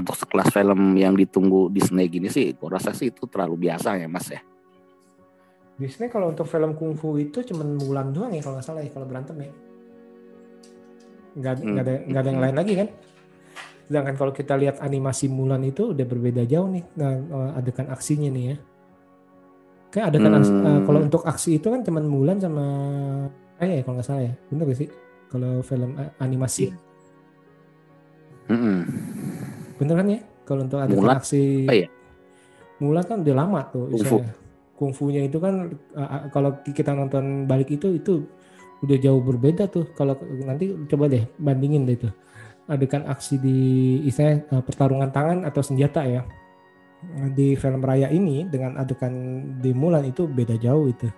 Untuk 0.00 0.16
sekelas 0.16 0.48
film 0.48 0.96
yang 0.96 1.12
ditunggu 1.12 1.68
Disney 1.68 2.08
gini 2.08 2.32
sih 2.32 2.56
gua 2.56 2.80
rasa 2.80 2.96
sih 2.96 3.12
itu 3.12 3.28
terlalu 3.28 3.68
biasa 3.68 4.00
ya 4.00 4.08
mas 4.08 4.32
ya 4.32 4.40
Disney 5.76 6.08
kalau 6.08 6.30
untuk 6.30 6.44
film 6.44 6.72
kungfu 6.72 7.16
itu 7.16 7.44
cuman 7.44 7.76
Mulan 7.76 8.08
doang 8.10 8.30
ya 8.30 8.40
kalau 8.40 8.56
nggak 8.56 8.66
salah 8.66 8.80
ya 8.80 8.88
kalau 8.88 9.04
berantem 9.04 9.36
ya 9.38 9.52
nggak 11.36 11.52
Hmm. 11.54 11.68
nggak 11.70 11.84
ada 11.84 11.94
nggak 12.02 12.22
ada 12.22 12.30
yang 12.30 12.42
lain 12.42 12.56
lagi 12.56 12.72
kan 12.74 12.88
sedangkan 13.86 14.14
kalau 14.16 14.32
kita 14.32 14.54
lihat 14.54 14.80
animasi 14.80 15.28
Mulan 15.28 15.62
itu 15.62 15.92
udah 15.92 16.02
berbeda 16.02 16.42
jauh 16.42 16.66
nih 16.66 16.84
nah, 16.94 17.12
eh, 17.12 17.50
adegan 17.54 17.86
aksinya 17.86 18.28
nih 18.28 18.44
ya 18.46 18.56
kayak 19.88 20.06
adegan 20.10 20.32
aksi- 20.34 20.54
Hmm. 20.54 20.66
eh, 20.66 20.80
kalau 20.82 21.00
untuk 21.02 21.22
aksi 21.22 21.50
itu 21.54 21.66
kan 21.66 21.80
cuman 21.82 22.04
Mulan 22.04 22.38
sama 22.38 22.64
Raya 23.56 23.74
ya 23.74 23.82
kalau 23.82 23.96
nggak 23.96 24.06
salah 24.06 24.22
ya 24.22 24.32
bener 24.48 24.64
gak 24.66 24.78
sih 24.78 24.88
kalau 25.26 25.60
film 25.60 25.90
eh, 25.94 26.10
animasi 26.18 26.72
Mm-mm. 28.46 28.78
bener 29.76 29.94
kan 29.94 30.06
ya 30.08 30.20
kalau 30.42 30.60
untuk 30.62 30.78
adegan 30.78 30.98
Mulan 30.98 31.16
aksi 31.16 31.42
apa 31.62 31.74
ya? 31.76 31.88
Mulan 32.76 33.04
kan 33.04 33.16
udah 33.20 33.34
lama 33.36 33.60
tuh 33.66 33.84
Kungfu. 33.88 33.98
istilahnya. 34.22 34.34
Kungfunya 34.76 35.24
itu 35.24 35.40
kan 35.40 35.72
uh, 35.96 36.28
kalau 36.30 36.60
kita 36.62 36.92
nonton 36.92 37.48
balik 37.48 37.72
itu 37.72 37.96
itu 37.96 38.28
udah 38.84 38.98
jauh 39.00 39.20
berbeda 39.24 39.66
tuh. 39.72 39.90
Kalau 39.96 40.14
nanti 40.44 40.70
coba 40.86 41.08
deh 41.08 41.24
bandingin 41.40 41.88
deh 41.88 41.96
itu 41.96 42.10
adegan 42.66 43.06
aksi 43.06 43.38
di 43.38 43.58
istilahnya 44.06 44.46
uh, 44.52 44.62
pertarungan 44.62 45.10
tangan 45.10 45.38
atau 45.48 45.64
senjata 45.64 46.04
ya. 46.04 46.22
Di 47.36 47.54
film 47.54 47.84
raya 47.84 48.10
ini 48.10 48.48
dengan 48.48 48.80
adegan 48.80 49.12
di 49.60 49.70
Mulan 49.72 50.04
itu 50.08 50.28
beda 50.28 50.56
jauh 50.60 50.88
itu. 50.90 51.08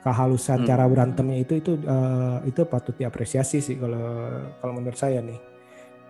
Kehalusan 0.00 0.64
Hmm. 0.64 0.68
cara 0.68 0.88
berantemnya 0.88 1.44
itu 1.44 1.60
itu 1.60 1.76
uh, 1.84 2.40
itu 2.48 2.64
patut 2.64 2.96
diapresiasi 2.96 3.60
sih 3.60 3.76
kalau 3.76 4.00
kalau 4.60 4.72
menurut 4.76 4.96
saya 4.96 5.20
nih. 5.20 5.36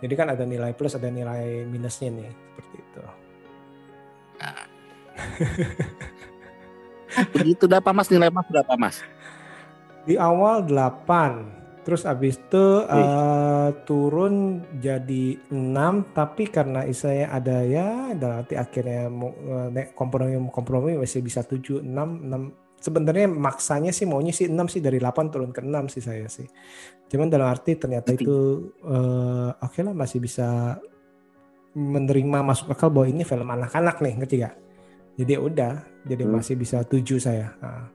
Jadi 0.00 0.14
kan 0.16 0.32
ada 0.32 0.48
nilai 0.48 0.72
plus 0.72 0.96
ada 0.96 1.12
nilai 1.12 1.68
minusnya 1.68 2.08
nih 2.08 2.32
seperti 2.32 2.76
itu 2.80 3.00
begitu 7.32 7.64
berapa 7.66 7.90
mas 7.90 8.08
nilai 8.08 8.30
mas 8.30 8.46
berapa 8.48 8.74
mas 8.74 8.96
Di 10.00 10.16
awal 10.16 10.64
8, 10.64 11.84
terus 11.84 12.08
abis 12.08 12.40
itu 12.40 12.66
eh, 12.88 13.68
turun 13.84 14.64
jadi 14.80 15.36
6, 15.52 16.16
tapi 16.16 16.48
karena 16.48 16.88
saya 16.96 17.28
ada 17.28 17.60
ya, 17.60 18.16
nanti 18.16 18.56
akhirnya 18.56 19.12
eh, 19.76 19.92
kompromi 19.92 20.40
kompromi 20.48 20.96
masih 20.96 21.20
bisa 21.20 21.44
7, 21.44 21.84
6, 21.84 21.84
6. 21.84 22.80
Sebenarnya 22.80 23.28
maksanya 23.28 23.92
sih 23.92 24.08
maunya 24.08 24.32
sih 24.32 24.48
6 24.48 24.72
sih 24.72 24.80
dari 24.80 24.96
8 24.96 25.28
turun 25.28 25.52
ke 25.52 25.60
6 25.60 25.92
sih 25.92 26.00
saya 26.00 26.24
sih. 26.32 26.48
Cuman 27.12 27.28
dalam 27.28 27.52
arti 27.52 27.76
ternyata 27.76 28.16
Berarti- 28.16 28.24
itu 28.24 28.38
eh, 28.80 29.50
oke 29.52 29.80
lah 29.84 29.92
masih 29.92 30.16
bisa 30.16 30.80
menerima 31.76 32.40
masuk 32.40 32.72
akal 32.72 32.88
bahwa 32.88 33.06
ini 33.06 33.22
film 33.22 33.46
anak-anak 33.46 34.00
nih, 34.00 34.14
ngerti 34.16 34.34
gak? 34.42 34.54
Jadi 35.20 35.36
udah, 35.36 35.84
jadi 36.08 36.24
Hmm. 36.24 36.40
masih 36.40 36.56
bisa 36.56 36.80
7 36.80 37.20
saya. 37.20 37.52
Nah. 37.60 37.92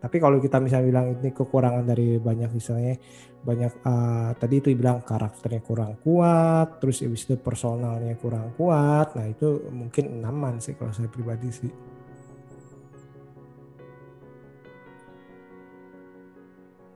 Tapi 0.00 0.20
kalau 0.20 0.36
kita 0.36 0.60
misalnya 0.60 0.88
bilang 0.88 1.06
ini 1.16 1.32
kekurangan 1.32 1.84
dari 1.84 2.20
banyak 2.20 2.52
misalnya 2.52 2.96
banyak 3.40 3.72
eh, 3.72 4.30
tadi 4.36 4.54
itu 4.60 4.68
bilang 4.76 5.00
karakternya 5.00 5.60
kurang 5.64 6.00
kuat, 6.00 6.80
terus 6.80 7.04
habis 7.04 7.24
itu 7.24 7.36
personalnya 7.40 8.16
kurang 8.20 8.52
kuat. 8.56 9.16
Nah, 9.16 9.28
itu 9.28 9.68
mungkin 9.72 10.20
enaman 10.20 10.60
sih 10.60 10.76
kalau 10.76 10.92
saya 10.92 11.08
pribadi 11.08 11.48
sih. 11.52 11.72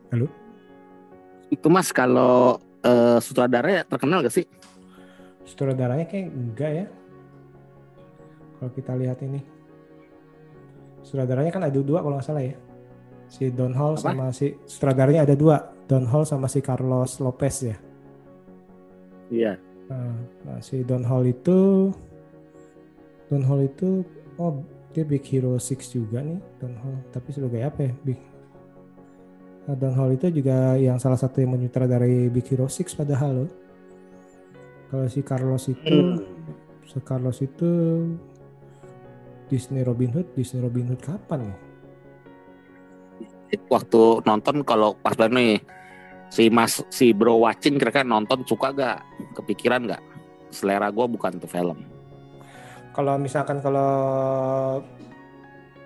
Halo? 0.09 0.29
itu 1.49 1.67
mas 1.73 1.89
kalau 1.97 2.61
eh, 2.85 3.19
sutradaranya 3.25 3.85
terkenal 3.89 4.21
gak 4.21 4.37
sih 4.37 4.47
Sutradaranya 5.49 6.05
kayak 6.05 6.29
enggak 6.29 6.73
ya. 6.77 6.87
Kalau 8.61 8.71
kita 8.77 8.93
lihat 9.01 9.17
ini. 9.25 9.41
Sutradaranya 11.09 11.49
kan 11.49 11.65
ada 11.65 11.81
dua 11.81 12.05
kalau 12.05 12.21
nggak 12.21 12.29
salah 12.29 12.45
ya. 12.45 12.57
Si 13.33 13.49
Don 13.49 13.73
Hall 13.73 13.97
Apa? 13.97 14.13
sama 14.13 14.27
si 14.37 14.53
sutradaranya 14.69 15.25
ada 15.25 15.33
dua. 15.33 15.73
Don 15.89 16.05
Hall 16.05 16.29
sama 16.29 16.53
si 16.53 16.61
Carlos 16.61 17.17
Lopez 17.25 17.57
ya. 17.65 17.77
iya 19.33 19.57
Nah, 19.89 20.13
nah, 20.45 20.61
si 20.61 20.85
Don 20.85 21.01
Hall 21.01 21.33
itu 21.33 21.89
Don 23.33 23.45
Hall 23.49 23.65
itu 23.65 24.05
oh 24.37 24.61
dia 24.93 25.05
Big 25.05 25.25
Hero 25.33 25.57
6 25.57 25.97
juga 25.97 26.21
nih 26.21 26.41
Don 26.61 26.77
Hall 26.77 26.97
tapi 27.09 27.33
sebagai 27.33 27.65
apa 27.65 27.89
ya 27.89 27.93
Big 28.05 28.21
nah, 29.65 29.77
Don 29.77 29.97
Hall 29.97 30.13
itu 30.13 30.29
juga 30.29 30.77
yang 30.77 31.01
salah 31.01 31.17
satu 31.17 31.41
yang 31.41 31.57
menyutradarai 31.57 32.29
Big 32.29 32.45
Hero 32.53 32.69
6 32.69 33.01
padahal 33.01 33.45
loh 33.45 33.51
kalau 34.93 35.09
si 35.09 35.21
Carlos 35.25 35.65
itu 35.73 35.97
si 36.85 36.99
Carlos 37.01 37.41
itu 37.41 37.73
Disney 39.49 39.83
Robin 39.83 40.13
Hood, 40.13 40.29
Disney 40.37 40.61
Robin 40.61 40.93
Hood 40.93 41.03
kapan 41.03 41.51
nih? 41.51 41.59
Waktu 43.69 44.01
nonton 44.29 44.61
kalau 44.65 44.93
pas 45.01 45.17
banget 45.17 45.35
nih 45.41 45.53
si 46.29 46.53
Mas 46.53 46.85
si 46.93 47.17
Bro 47.17 47.41
watching 47.49 47.81
kira-kira 47.81 48.05
nonton 48.05 48.45
suka 48.45 48.73
gak? 48.77 48.99
Kepikiran 49.33 49.89
gak? 49.89 50.03
Selera 50.53 50.93
gue 50.93 51.05
bukan 51.09 51.41
tuh 51.41 51.49
film. 51.49 51.81
Kalau 52.93 53.17
misalkan 53.17 53.61
kalau 53.65 53.93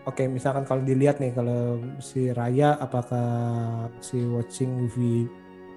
Oke, 0.02 0.26
misalkan 0.26 0.66
kalau 0.66 0.82
dilihat 0.82 1.22
nih 1.22 1.30
kalau 1.30 1.78
si 2.02 2.34
Raya 2.34 2.74
apakah 2.74 3.86
si 4.02 4.18
watching 4.26 4.82
movie 4.82 5.30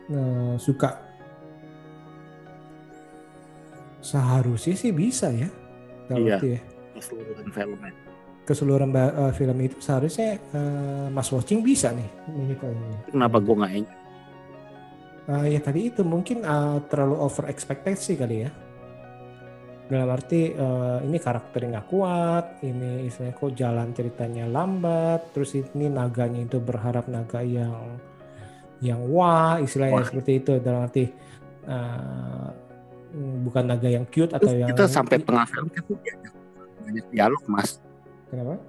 uh, 0.10 0.58
suka 0.58 0.98
seharusnya 4.02 4.74
sih 4.74 4.90
bisa 4.90 5.30
ya. 5.30 5.46
Kalau 6.10 6.26
Iya. 6.26 6.42
ya. 6.42 6.75
Keseluruhan 6.96 7.48
filmnya. 7.52 7.94
Keseluruhan 8.46 8.92
uh, 8.94 9.34
film 9.34 9.58
itu 9.60 9.78
seharusnya 9.82 10.38
uh, 10.54 11.10
Mas 11.10 11.30
watching 11.34 11.66
bisa 11.66 11.92
nih 11.92 12.10
menyukainya. 12.30 12.98
Kenapa 13.10 13.38
gue 13.42 13.56
nggak 13.58 13.74
enjoy? 13.74 13.98
Uh, 15.26 15.46
ya 15.50 15.58
tadi 15.58 15.90
itu 15.90 16.06
mungkin 16.06 16.46
uh, 16.46 16.78
terlalu 16.86 17.18
over 17.18 17.50
ekspektasi 17.50 18.14
kali 18.14 18.46
ya. 18.46 18.52
Dalam 19.86 20.10
arti 20.14 20.50
uh, 20.54 21.02
ini 21.02 21.18
karakternya 21.18 21.78
nggak 21.78 21.90
kuat, 21.90 22.46
ini 22.66 23.06
istilahnya 23.06 23.38
kok 23.38 23.54
jalan 23.54 23.88
ceritanya 23.94 24.46
lambat, 24.50 25.30
terus 25.34 25.54
ini 25.58 25.90
naganya 25.90 26.42
itu 26.46 26.58
berharap 26.58 27.06
naga 27.10 27.42
yang 27.42 27.98
yang 28.82 29.02
wah 29.10 29.58
istilahnya 29.62 30.02
Wah. 30.02 30.08
seperti 30.10 30.32
itu 30.42 30.54
dalam 30.62 30.86
arti 30.86 31.10
uh, 31.70 32.50
bukan 33.46 33.64
naga 33.66 33.90
yang 33.90 34.06
cute 34.10 34.34
atau 34.36 34.46
Terus 34.46 34.62
yang 34.62 34.70
kita 34.74 34.86
sampai 34.86 35.18
tengah 35.22 35.46
film 35.50 35.70
banyak, 36.86 37.06
dialog 37.10 37.44
mas. 37.50 37.82
kenapa? 38.30 38.62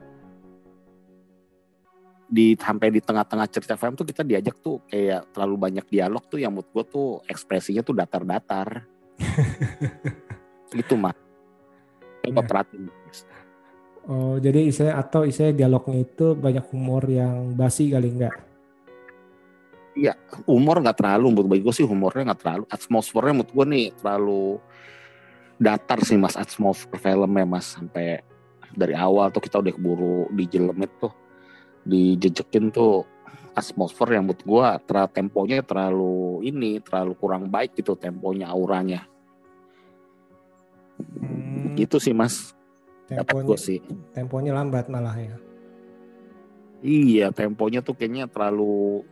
Di 2.27 2.59
sampai 2.59 2.91
di 2.91 2.99
tengah-tengah 2.99 3.47
cerita 3.47 3.79
film 3.79 3.95
tuh 3.95 4.03
kita 4.03 4.27
diajak 4.27 4.59
tuh 4.59 4.83
kayak 4.91 5.31
terlalu 5.31 5.57
banyak 5.61 5.87
dialog 5.87 6.25
tuh 6.27 6.43
yang 6.43 6.51
menurut 6.51 6.67
gue 6.75 6.85
tuh 6.91 7.09
ekspresinya 7.31 7.87
tuh 7.87 7.95
datar-datar. 7.95 8.83
itu 10.83 10.95
mas. 10.99 11.15
Coba 12.27 12.43
Ya. 12.43 12.49
perhatiin. 12.51 12.91
Oh 14.07 14.39
jadi 14.39 14.71
istilahnya 14.71 15.03
atau 15.03 15.23
istilahnya 15.27 15.67
dialognya 15.67 15.99
itu 16.03 16.27
banyak 16.35 16.65
humor 16.71 17.03
yang 17.11 17.55
basi 17.55 17.91
kali 17.91 18.11
enggak? 18.11 18.35
Humor 20.47 20.85
nggak 20.85 20.99
terlalu 21.01 21.27
menurut 21.33 21.59
gue 21.63 21.75
sih 21.75 21.87
humornya 21.87 22.35
nggak 22.35 22.41
terlalu. 22.43 22.65
Atmosfernya 22.69 23.33
menurut 23.35 23.53
gue 23.55 23.65
nih 23.67 23.87
terlalu 23.97 24.59
datar 25.57 26.01
sih 26.05 26.17
mas. 26.21 26.37
Atmosfer 26.37 26.99
filmnya 27.01 27.45
mas. 27.45 27.77
Sampai 27.77 28.21
dari 28.77 28.93
awal 28.93 29.33
tuh 29.33 29.43
kita 29.45 29.61
udah 29.61 29.73
keburu 29.73 30.29
dijelemet 30.33 30.93
tuh. 31.01 31.13
Dijejekin 31.87 32.75
tuh 32.75 33.07
atmosfer 33.57 34.21
yang 34.21 34.29
menurut 34.29 34.45
gue 34.45 34.67
terlalu 34.85 35.09
temponya 35.17 35.65
terlalu 35.65 36.45
ini 36.45 36.77
terlalu 36.85 37.17
kurang 37.17 37.49
baik 37.49 37.73
gitu 37.73 37.97
temponya 37.97 38.53
auranya. 38.53 39.09
Hmm, 41.01 41.73
gitu 41.73 41.97
sih 41.97 42.13
mas. 42.13 42.53
Temponya, 43.09 43.49
gue 43.49 43.59
sih. 43.59 43.79
temponya 44.13 44.53
lambat 44.53 44.93
malah 44.93 45.17
ya. 45.17 45.37
iya 46.85 47.33
temponya 47.33 47.81
tuh 47.81 47.97
kayaknya 47.97 48.29
terlalu 48.29 49.07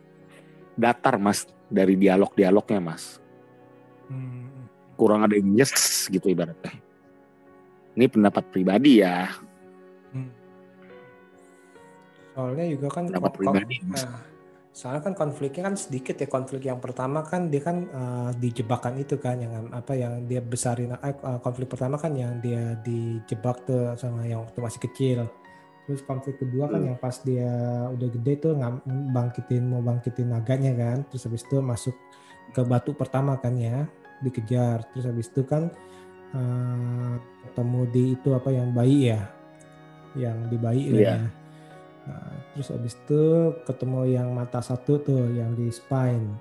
datar 0.76 1.16
mas 1.16 1.48
dari 1.72 1.96
dialog-dialognya 1.96 2.80
mas. 2.84 3.22
Hmm. 4.12 4.43
Kurang 4.94 5.26
ada 5.26 5.34
yang 5.34 5.52
yes 5.54 6.06
gitu 6.08 6.30
ibaratnya. 6.30 6.72
Ini 7.94 8.06
pendapat 8.10 8.50
pribadi 8.50 9.02
ya. 9.02 9.30
Hmm. 10.10 10.30
Soalnya 12.34 12.66
juga 12.66 12.88
kan 12.90 13.04
pendapat 13.06 13.30
ko- 13.30 13.34
ko- 13.34 13.38
pribadi 13.38 13.76
mas. 13.86 14.02
nah, 14.02 14.22
soalnya 14.74 15.02
kan 15.06 15.14
konfliknya 15.14 15.62
kan 15.70 15.76
sedikit 15.78 16.18
ya 16.18 16.26
konflik 16.26 16.66
yang 16.66 16.82
pertama 16.82 17.22
kan 17.22 17.46
dia 17.46 17.62
kan 17.62 17.86
eh, 17.86 18.30
di 18.34 18.50
jebakan 18.50 18.98
itu 18.98 19.14
kan 19.22 19.38
yang 19.38 19.70
apa 19.70 19.94
yang 19.94 20.26
dia 20.26 20.42
besarin 20.42 20.90
eh, 20.98 21.14
eh, 21.14 21.38
konflik 21.38 21.70
pertama 21.70 21.94
kan 21.94 22.10
yang 22.18 22.42
dia 22.42 22.74
dijebak 22.82 23.62
tuh 23.62 23.94
sama 23.94 24.26
yang 24.26 24.42
waktu 24.42 24.58
masih 24.58 24.82
kecil. 24.82 25.18
Terus 25.84 26.00
konflik 26.02 26.40
kedua 26.40 26.66
kan 26.66 26.80
Hmm. 26.82 26.88
yang 26.90 26.98
pas 26.98 27.14
dia 27.22 27.52
udah 27.86 28.08
gede 28.10 28.32
tuh 28.40 28.52
ngam- 28.58 28.82
bangkitin 29.14 29.62
mau 29.70 29.84
bangkitin 29.84 30.34
naganya 30.34 30.72
kan. 30.74 30.98
Terus 31.06 31.30
habis 31.30 31.46
itu 31.46 31.62
masuk 31.62 31.94
ke 32.50 32.62
batu 32.66 32.90
pertama 32.98 33.38
kan 33.38 33.54
ya 33.54 33.86
dikejar 34.24 34.88
terus 34.90 35.04
habis 35.04 35.28
itu 35.28 35.44
kan 35.44 35.68
eh, 36.32 37.14
ketemu 37.46 37.80
di 37.92 38.04
itu 38.16 38.28
apa 38.32 38.48
yang 38.50 38.72
bayi 38.72 39.12
ya 39.12 39.22
yang 40.16 40.38
di 40.48 40.56
bayi 40.56 40.84
lah 40.90 41.00
Iya. 41.00 41.16
ya 41.20 41.20
Nah, 42.04 42.36
terus 42.52 42.68
habis 42.68 43.00
itu 43.00 43.22
ketemu 43.64 44.04
yang 44.12 44.28
mata 44.36 44.60
satu 44.60 45.00
tuh 45.00 45.24
yang 45.32 45.56
di 45.56 45.72
spine. 45.72 46.36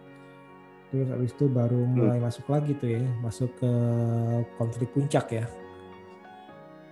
Terus 0.91 1.07
habis 1.07 1.31
itu 1.31 1.47
baru 1.47 1.87
mulai 1.87 2.19
masuk 2.19 2.51
lagi 2.51 2.75
tuh 2.75 2.91
ya, 2.91 3.03
masuk 3.23 3.47
ke 3.55 3.71
konflik 4.59 4.91
puncak 4.91 5.23
ya. 5.31 5.47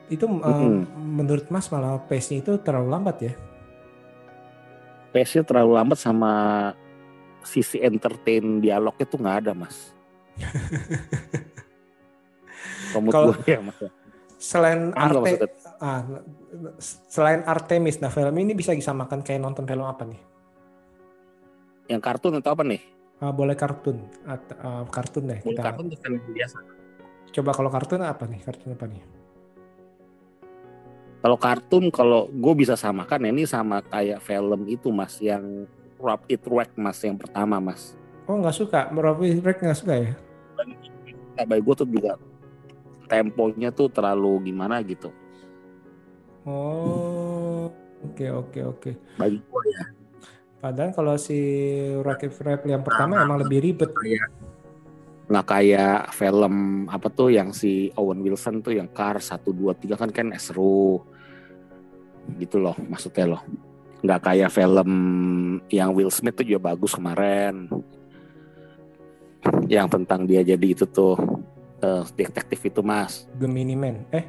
Itu 0.07 0.23
eh, 0.23 0.39
Mm-mm. 0.39 0.87
menurut 0.95 1.51
Mas 1.51 1.67
malah 1.67 1.99
pace-nya 1.99 2.39
itu 2.39 2.55
terlalu 2.63 2.87
lambat 2.95 3.17
ya. 3.19 3.33
pace-nya 5.11 5.43
terlalu 5.43 5.71
lambat 5.75 5.99
sama 5.99 6.31
sisi 7.43 7.75
entertain 7.83 8.63
dialognya 8.63 9.03
tuh 9.03 9.19
nggak 9.19 9.37
ada 9.43 9.51
mas 9.51 9.91
Kalau 12.91 13.31
ya 13.47 13.63
mas 13.63 13.79
Selain 14.41 14.89
Arte, 14.97 15.37
ah, 15.77 16.01
selain 16.81 17.45
Artemis, 17.45 18.01
nah 18.01 18.09
film 18.09 18.33
ini 18.41 18.57
bisa 18.57 18.73
disamakan 18.73 19.21
kayak 19.21 19.37
nonton 19.37 19.69
film 19.69 19.85
apa 19.85 20.01
nih? 20.01 20.17
yang 21.91 22.01
kartun 22.01 22.39
atau 22.39 22.55
apa 22.55 22.63
nih 22.63 22.79
Ah, 23.21 23.29
boleh 23.29 23.53
kartun, 23.53 24.01
At- 24.25 24.57
ah, 24.65 24.81
kartun 24.89 25.29
deh. 25.29 25.45
Kita 25.45 25.61
kartun 25.61 25.93
film 25.93 26.17
biasa 26.33 26.57
coba 27.31 27.51
kalau 27.53 27.69
kartun 27.69 28.01
apa 28.01 28.25
nih? 28.25 28.41
Kartun 28.41 28.73
apa 28.73 28.85
nih? 28.89 29.01
kalau 31.21 31.37
kartun 31.37 31.93
kalau 31.93 32.25
gue 32.33 32.53
bisa 32.57 32.73
samakan 32.73 33.21
ya 33.21 33.29
ini 33.29 33.45
sama 33.45 33.85
kayak 33.85 34.25
film 34.25 34.65
itu 34.65 34.89
mas 34.89 35.21
yang 35.21 35.69
Rob 36.01 36.25
It 36.25 36.41
Wreck 36.49 36.73
mas 36.73 36.97
yang 37.05 37.13
pertama 37.13 37.61
mas 37.61 37.93
Oh 38.29 38.37
nggak 38.37 38.55
suka, 38.55 38.79
Robby 38.93 39.33
Break 39.41 39.59
nggak 39.59 39.77
suka 39.77 39.93
ya? 39.97 40.11
Nah, 41.41 41.49
bagi 41.49 41.63
gue 41.65 41.75
tuh 41.75 41.89
juga 41.89 42.21
temponya 43.09 43.73
tuh 43.73 43.89
terlalu 43.89 44.53
gimana 44.53 44.79
gitu. 44.85 45.09
Oh, 46.45 47.69
oke 48.05 48.25
oke 48.29 48.59
oke. 48.65 48.91
bagi 49.17 49.41
gue 49.41 49.63
ya. 49.73 49.83
Padahal 50.61 50.93
kalau 50.93 51.17
si 51.17 51.37
Rocket 52.05 52.37
Rap 52.45 52.61
yang 52.69 52.85
pertama 52.85 53.25
emang 53.25 53.41
lebih 53.41 53.65
ribet. 53.65 53.89
nggak 55.31 55.47
kayak 55.47 56.11
film 56.11 56.85
apa 56.91 57.07
tuh 57.07 57.31
yang 57.31 57.55
si 57.55 57.87
Owen 57.95 58.19
Wilson 58.19 58.59
tuh 58.59 58.75
yang 58.75 58.91
Cars 58.91 59.31
1, 59.31 59.47
2, 59.47 59.73
3 59.73 59.95
kan 59.97 60.09
kan 60.13 60.27
seru. 60.37 61.01
Gitu 62.37 62.61
loh 62.61 62.77
maksudnya 62.77 63.37
loh. 63.37 63.41
Nggak 64.05 64.21
kayak 64.21 64.49
film 64.53 64.91
yang 65.73 65.97
Will 65.97 66.13
Smith 66.13 66.37
tuh 66.37 66.45
juga 66.45 66.73
bagus 66.73 66.93
kemarin 66.93 67.69
yang 69.65 69.89
tentang 69.89 70.29
dia 70.29 70.45
jadi 70.45 70.67
itu 70.67 70.85
tuh 70.85 71.17
eh, 71.81 72.03
detektif 72.13 72.59
itu 72.61 72.81
mas 72.85 73.25
Gemini 73.37 73.73
Man. 73.73 74.05
Eh, 74.13 74.25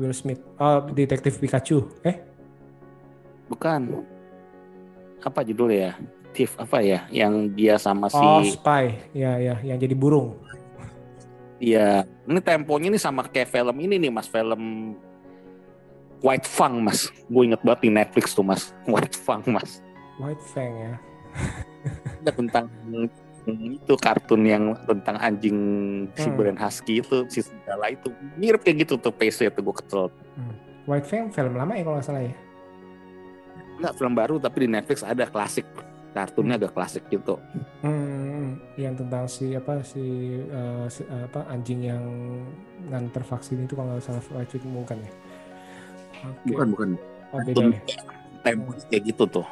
Will 0.00 0.16
Smith. 0.16 0.40
Oh, 0.56 0.80
Detektif 0.88 1.36
Pikachu. 1.36 1.84
Eh, 2.00 2.16
bukan 3.46 4.02
apa 5.22 5.42
judulnya 5.42 5.90
ya 5.90 5.92
Thief 6.36 6.52
apa 6.60 6.84
ya 6.84 7.08
yang 7.10 7.50
dia 7.56 7.80
sama 7.80 8.12
si 8.12 8.20
oh 8.20 8.44
Spy. 8.44 8.92
Ya 9.16 9.40
ya, 9.40 9.56
yang 9.64 9.80
jadi 9.80 9.96
burung. 9.96 10.36
Iya, 11.56 12.04
ini 12.28 12.40
temponya 12.44 12.92
ini 12.92 13.00
sama 13.00 13.24
kayak 13.24 13.48
film 13.48 13.76
ini 13.80 13.96
nih 13.96 14.12
mas, 14.12 14.28
film 14.28 14.92
White 16.20 16.44
Fang 16.44 16.84
mas. 16.84 17.08
Gue 17.32 17.48
inget 17.48 17.64
banget 17.64 17.88
di 17.88 17.90
Netflix 17.92 18.36
tuh 18.36 18.44
mas, 18.44 18.76
White 18.84 19.16
Fang 19.16 19.40
mas. 19.48 19.80
White 20.20 20.44
Fang 20.52 20.68
ya. 20.76 20.94
Ada 22.20 22.32
tentang 22.36 22.68
itu 23.46 23.94
kartun 23.94 24.42
yang 24.42 24.74
tentang 24.84 25.16
anjing 25.16 25.56
si 26.12 26.26
Hmm. 26.26 26.34
Brian 26.34 26.58
Husky 26.58 26.98
itu 26.98 27.22
si 27.30 27.40
segala 27.40 27.86
itu 27.88 28.10
mirip 28.34 28.60
kayak 28.60 28.82
gitu 28.82 28.98
tuh 28.98 29.10
pace 29.10 29.46
tuh 29.46 29.62
gue 29.62 29.74
kesel. 29.76 30.10
White 30.82 31.06
Fang 31.06 31.30
film 31.30 31.54
lama 31.54 31.72
ya 31.72 31.82
kalau 31.82 31.96
nggak 31.96 32.06
salah 32.06 32.22
ya. 32.22 32.34
Enggak 33.76 33.94
film 33.94 34.14
baru 34.14 34.34
tapi 34.36 34.66
di 34.66 34.68
Netflix 34.68 35.02
ada 35.02 35.24
klasik 35.24 35.66
kartunnya 36.10 36.56
agak 36.56 36.72
klasik 36.72 37.04
gitu. 37.06 37.36
Hmm, 37.82 38.56
yang 38.74 38.96
tentang 38.96 39.28
si 39.28 39.52
apa 39.52 39.84
si, 39.84 40.00
eh, 40.42 40.86
si- 40.88 41.04
eh, 41.04 41.22
apa 41.28 41.44
anjing 41.46 41.84
yang 41.84 42.02
nganter 42.88 43.20
vaksin 43.20 43.62
itu 43.62 43.76
kalau 43.76 43.94
nggak 43.94 44.02
salah 44.02 44.22
White 44.32 44.56
Fang 44.56 44.72
bukan 44.72 44.98
ya? 44.98 45.10
Oke. 46.24 46.50
Bukan 46.50 46.66
bukan. 46.72 46.88
Oh, 47.30 47.40
beda 47.44 47.58
Kartun 47.60 47.68
ya. 47.70 47.80
tempo 48.42 48.70
kayak 48.88 49.02
gitu 49.04 49.24
tuh. 49.28 49.46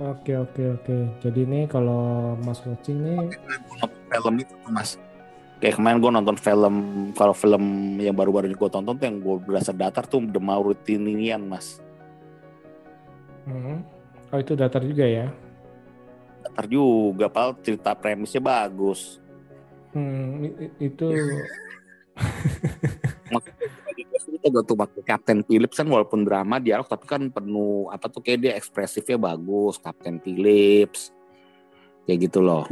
Oke 0.00 0.32
oke 0.32 0.80
oke. 0.80 0.96
Jadi 1.20 1.40
nih 1.44 1.64
kalau 1.68 2.32
Mas 2.40 2.64
watching 2.64 3.04
nih 3.04 3.28
Film 4.10 4.34
itu 4.40 4.54
mas. 4.66 4.96
kayak 5.60 5.76
kemarin 5.76 6.00
gue 6.00 6.10
nonton 6.10 6.36
film 6.36 6.74
kalau 7.12 7.36
film 7.36 7.62
yang 8.00 8.16
baru-baru 8.16 8.48
gue 8.48 8.70
tonton 8.72 8.96
tuh 8.96 9.04
yang 9.04 9.20
gue 9.20 9.36
berasa 9.38 9.70
datar 9.70 10.02
tuh 10.02 10.24
The 10.24 10.40
Mauritanian 10.40 11.44
mas 11.44 11.84
Hmm. 13.44 13.84
Oh 14.30 14.38
itu 14.38 14.56
datar 14.56 14.80
juga 14.80 15.04
ya? 15.04 15.28
datar 16.40 16.64
juga 16.64 17.28
pal 17.28 17.52
cerita 17.60 17.92
premisnya 17.92 18.40
bagus 18.40 19.20
Hmm, 19.92 20.48
itu 20.80 21.08
kita 24.40 24.56
gak 24.56 24.64
tuh 24.64 24.78
pakai 24.80 25.02
Captain 25.04 25.40
Phillips 25.44 25.76
kan 25.76 25.84
walaupun 25.84 26.24
drama 26.24 26.56
dialog 26.56 26.88
tapi 26.88 27.04
kan 27.04 27.28
penuh 27.28 27.92
apa 27.92 28.08
tuh 28.08 28.24
kayak 28.24 28.40
dia 28.40 28.52
ekspresifnya 28.56 29.20
bagus 29.20 29.76
Captain 29.76 30.16
Phillips 30.16 31.12
kayak 32.08 32.18
gitu 32.24 32.40
loh. 32.40 32.64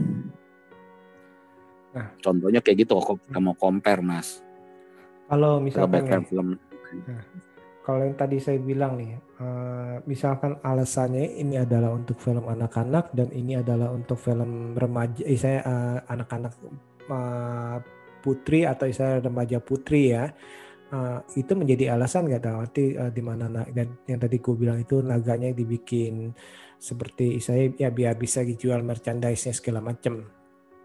Nah. 1.88 2.08
contohnya 2.20 2.60
kayak 2.60 2.84
gitu 2.84 3.00
kalau 3.00 3.18
kita 3.20 3.38
mau 3.40 3.56
compare 3.56 4.00
mas. 4.04 4.40
Kalau 5.28 5.60
misalkan 5.60 6.24
film. 6.24 6.56
kalau 7.84 8.04
yang 8.04 8.16
tadi 8.16 8.36
saya 8.40 8.60
bilang 8.60 9.00
nih, 9.00 9.16
eh, 9.16 9.96
misalkan 10.04 10.60
alasannya 10.60 11.40
ini 11.40 11.56
adalah 11.56 11.96
untuk 11.96 12.20
film 12.20 12.44
anak-anak 12.44 13.12
dan 13.16 13.32
ini 13.32 13.60
adalah 13.60 13.92
untuk 13.92 14.20
film 14.20 14.76
remaja, 14.76 15.24
eh, 15.24 15.40
saya 15.40 15.64
eh, 15.64 15.98
anak-anak 16.12 16.52
eh, 17.08 17.78
putri 18.20 18.68
atau 18.68 18.84
saya 18.92 19.24
remaja 19.24 19.56
putri 19.60 20.12
ya, 20.12 20.32
eh, 20.92 21.18
itu 21.36 21.52
menjadi 21.52 21.94
alasan 21.96 22.28
nggak 22.28 22.42
dalam 22.42 22.64
arti 22.64 22.96
eh, 22.96 23.10
di 23.12 23.22
mana 23.22 23.48
na- 23.48 23.68
dan 23.68 23.96
yang 24.08 24.20
tadi 24.20 24.36
gue 24.40 24.54
bilang 24.56 24.78
itu 24.80 25.00
naganya 25.04 25.52
dibikin 25.52 26.32
seperti 26.78 27.42
saya 27.42 27.68
ya 27.74 27.90
biar 27.90 28.14
bisa 28.14 28.46
dijual 28.46 28.86
merchandise-nya 28.86 29.52
segala 29.52 29.82
macam. 29.82 30.22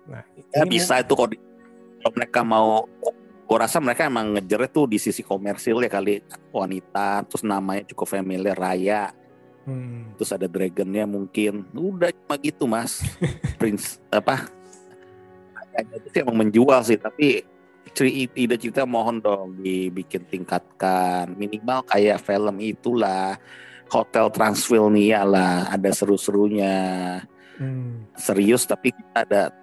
Nah, 0.10 0.26
ya 0.52 0.66
bisa 0.66 1.00
itu 1.00 1.14
kalau 1.14 2.12
mereka 2.12 2.42
mau 2.44 2.90
gue 3.44 3.58
rasa 3.60 3.78
mereka 3.78 4.10
emang 4.10 4.34
ngejar 4.34 4.66
tuh 4.74 4.90
di 4.90 4.98
sisi 4.98 5.22
komersil 5.22 5.80
ya 5.86 5.92
kali. 5.94 6.26
Wanita 6.50 7.24
terus 7.30 7.46
namanya 7.46 7.86
cukup 7.94 8.08
familiar 8.10 8.58
raya. 8.58 9.14
Hmm. 9.64 10.12
terus 10.20 10.36
ada 10.36 10.44
dragonnya 10.44 11.08
mungkin. 11.08 11.64
Udah 11.72 12.12
cuma 12.12 12.36
gitu 12.36 12.68
mas. 12.68 13.00
Prince 13.60 13.96
apa? 14.12 14.52
Kayaknya 15.72 15.96
itu 16.04 16.08
sih 16.12 16.20
emang 16.20 16.38
menjual 16.44 16.80
sih 16.84 17.00
tapi 17.00 17.48
ceri- 17.92 18.32
ide 18.32 18.56
cerita 18.56 18.88
mohon 18.88 19.20
dong 19.20 19.60
dibikin 19.60 20.24
tingkatkan. 20.24 21.36
Minimal 21.36 21.84
kayak 21.84 22.24
film 22.24 22.64
itulah. 22.64 23.36
Hotel 23.92 24.26
Transylvania 24.34 25.22
lah 25.22 25.70
ada 25.70 25.90
seru-serunya. 25.92 26.76
Hmm. 27.54 28.10
serius 28.18 28.66
tapi 28.66 28.90
kita 28.90 29.30
ada 29.30 29.54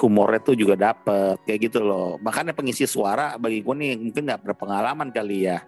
humornya 0.00 0.40
tuh 0.40 0.56
juga 0.56 0.80
dapet 0.80 1.36
kayak 1.44 1.60
gitu 1.68 1.84
loh. 1.84 2.16
Makanya 2.24 2.56
pengisi 2.56 2.88
suara 2.88 3.36
bagi 3.36 3.60
gue 3.60 3.74
nih 3.76 4.00
mungkin 4.00 4.22
nggak 4.32 4.42
berpengalaman 4.48 5.12
kali 5.12 5.44
ya. 5.44 5.60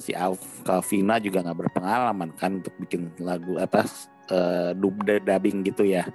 Si 0.00 0.16
Alf 0.16 0.64
Calvina 0.64 1.20
juga 1.20 1.44
nggak 1.44 1.58
berpengalaman 1.68 2.32
kan 2.32 2.64
untuk 2.64 2.72
bikin 2.80 3.12
lagu 3.20 3.60
apa 3.60 3.84
eh, 4.32 4.72
dub 4.72 4.96
dubbing 5.04 5.60
gitu 5.68 5.84
ya 5.84 6.08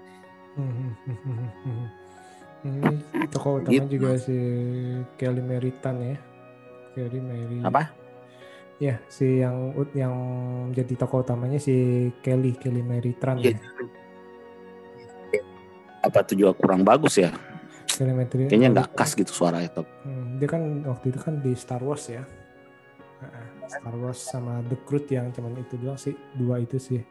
Ini 2.66 2.98
tokoh 3.30 3.62
utama 3.62 3.74
Gitu. 3.78 3.96
juga 3.96 4.18
si 4.18 4.38
Kelly 5.16 5.40
Meritan 5.40 5.96
ya. 6.00 6.18
Kelly 6.92 7.20
Mary. 7.20 7.60
apa 7.62 7.92
Ya, 8.76 9.00
si 9.06 9.40
yang 9.40 9.72
yang 9.94 10.12
jadi 10.72 10.94
tokoh 10.98 11.22
utamanya 11.22 11.56
si 11.58 11.72
Kelly 12.20 12.52
Kelly 12.54 12.82
Meritran 12.82 13.38
Iya. 13.38 13.56
ya. 13.56 13.60
apa 16.02 16.22
tuh 16.22 16.36
juga 16.36 16.54
kurang 16.54 16.82
bagus 16.82 17.18
ya 17.18 17.34
Kelly 17.88 18.46
kayaknya 18.46 18.70
nggak 18.72 18.94
khas 18.94 19.14
gitu 19.14 19.32
suara 19.32 19.60
itu 19.60 19.82
Hmm, 20.02 20.38
dia 20.38 20.46
kan 20.46 20.62
waktu 20.84 21.10
itu 21.10 21.18
kan 21.18 21.40
di 21.40 21.54
Star 21.54 21.80
Wars 21.80 22.06
ya. 22.08 22.22
Star 23.66 23.96
Wars 23.96 24.20
sama 24.20 24.62
The 24.64 24.78
Groot 24.80 25.10
yang 25.10 25.32
cuman 25.32 25.58
itu 25.58 25.74
doang 25.76 25.98
sih, 25.98 26.14
dua 26.32 26.60
itu 26.60 26.78
sih. 26.78 27.02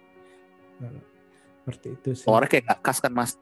Nah, 0.78 0.92
seperti 1.58 1.88
itu 1.92 2.10
sih. 2.14 2.22
suaranya 2.22 2.46
kayak 2.48 2.64
nggak 2.64 2.80
khas 2.80 2.98
kan 2.98 3.10
mas 3.10 3.34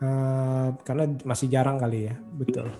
Eh, 0.00 0.68
karena 0.80 1.04
masih 1.28 1.46
jarang 1.52 1.76
kali 1.76 2.08
ya, 2.08 2.14
betul. 2.32 2.72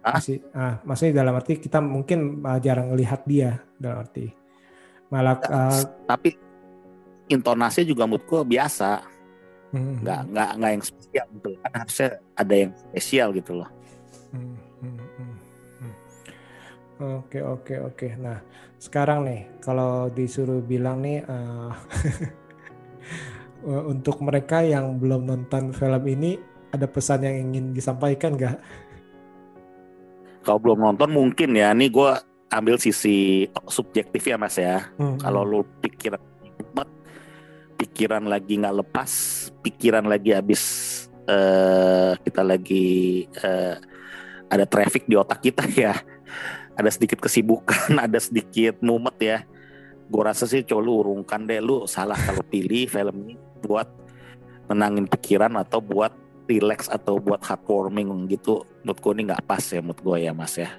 Masih, 0.00 0.40
ah, 0.56 0.80
maksudnya 0.88 1.20
dalam 1.20 1.36
arti 1.36 1.60
kita 1.60 1.84
mungkin 1.84 2.40
uh, 2.40 2.56
jarang 2.64 2.96
melihat 2.96 3.20
dia 3.28 3.60
dalam 3.76 4.00
arti. 4.00 4.32
Malah 5.12 5.36
uh, 5.44 5.84
tapi 6.08 6.32
intonasinya 7.28 7.92
juga 7.92 8.08
menurut 8.08 8.24
gue 8.24 8.40
biasa 8.56 9.04
hmm, 9.76 10.00
nggak 10.00 10.20
nggak 10.32 10.50
nggak 10.56 10.70
yang 10.72 10.84
spesial 10.84 11.26
gitu 11.36 11.50
kan 11.60 11.72
harusnya 11.76 12.10
ada 12.32 12.54
yang 12.56 12.72
spesial 12.72 13.28
gitu 13.36 13.52
loh 13.60 13.70
hmm, 14.32 14.56
hmm, 14.80 14.96
hmm. 14.96 15.36
Oke 16.98 17.38
oke 17.38 17.78
oke. 17.78 18.08
Nah 18.18 18.42
sekarang 18.82 19.22
nih 19.22 19.46
kalau 19.62 20.10
disuruh 20.10 20.58
bilang 20.58 20.98
nih 20.98 21.22
uh, 21.30 21.70
untuk 23.66 24.22
mereka 24.22 24.62
yang 24.62 24.98
belum 25.02 25.26
nonton 25.26 25.74
film 25.74 26.02
ini 26.06 26.38
ada 26.70 26.86
pesan 26.86 27.24
yang 27.24 27.36
ingin 27.50 27.72
disampaikan 27.72 28.36
nggak? 28.36 28.58
kalau 30.48 30.64
belum 30.64 30.80
nonton 30.80 31.12
mungkin 31.12 31.52
ya 31.52 31.76
ini 31.76 31.92
gue 31.92 32.10
ambil 32.48 32.80
sisi 32.80 33.44
subjektif 33.68 34.24
ya 34.24 34.40
mas 34.40 34.56
ya. 34.56 34.88
Hmm, 34.96 35.20
kalau 35.20 35.44
lu 35.44 35.60
pikiran 35.84 36.16
pikiran 37.76 38.24
lagi 38.24 38.56
nggak 38.56 38.76
lepas 38.80 39.10
pikiran 39.60 40.08
lagi 40.08 40.32
habis 40.32 40.62
eh, 41.28 42.16
kita 42.24 42.40
lagi 42.40 43.28
eh, 43.28 43.76
ada 44.48 44.64
traffic 44.64 45.04
di 45.04 45.20
otak 45.20 45.44
kita 45.44 45.68
ya. 45.84 45.92
Ada 46.78 46.96
sedikit 46.96 47.20
kesibukan 47.20 48.00
ada 48.08 48.16
sedikit 48.16 48.80
mumet 48.80 49.16
ya. 49.20 49.38
Gue 50.08 50.24
rasa 50.24 50.48
sih 50.48 50.64
coba 50.64 50.80
lu 50.80 51.04
urungkan 51.04 51.44
deh 51.44 51.60
lu 51.60 51.84
salah 51.84 52.16
kalau 52.16 52.40
pilih 52.40 52.88
film 52.88 53.28
ini 53.28 53.36
buat 53.62 53.88
menangin 54.68 55.08
pikiran 55.08 55.56
atau 55.58 55.80
buat 55.80 56.12
relax 56.48 56.88
atau 56.88 57.20
buat 57.20 57.44
heartwarming 57.44 58.28
gitu 58.32 58.64
menurut 58.80 58.98
gue 59.00 59.12
ini 59.20 59.22
nggak 59.28 59.44
pas 59.44 59.60
ya 59.60 59.80
menurut 59.84 60.00
gue 60.00 60.16
ya 60.24 60.32
mas 60.32 60.54
ya 60.56 60.70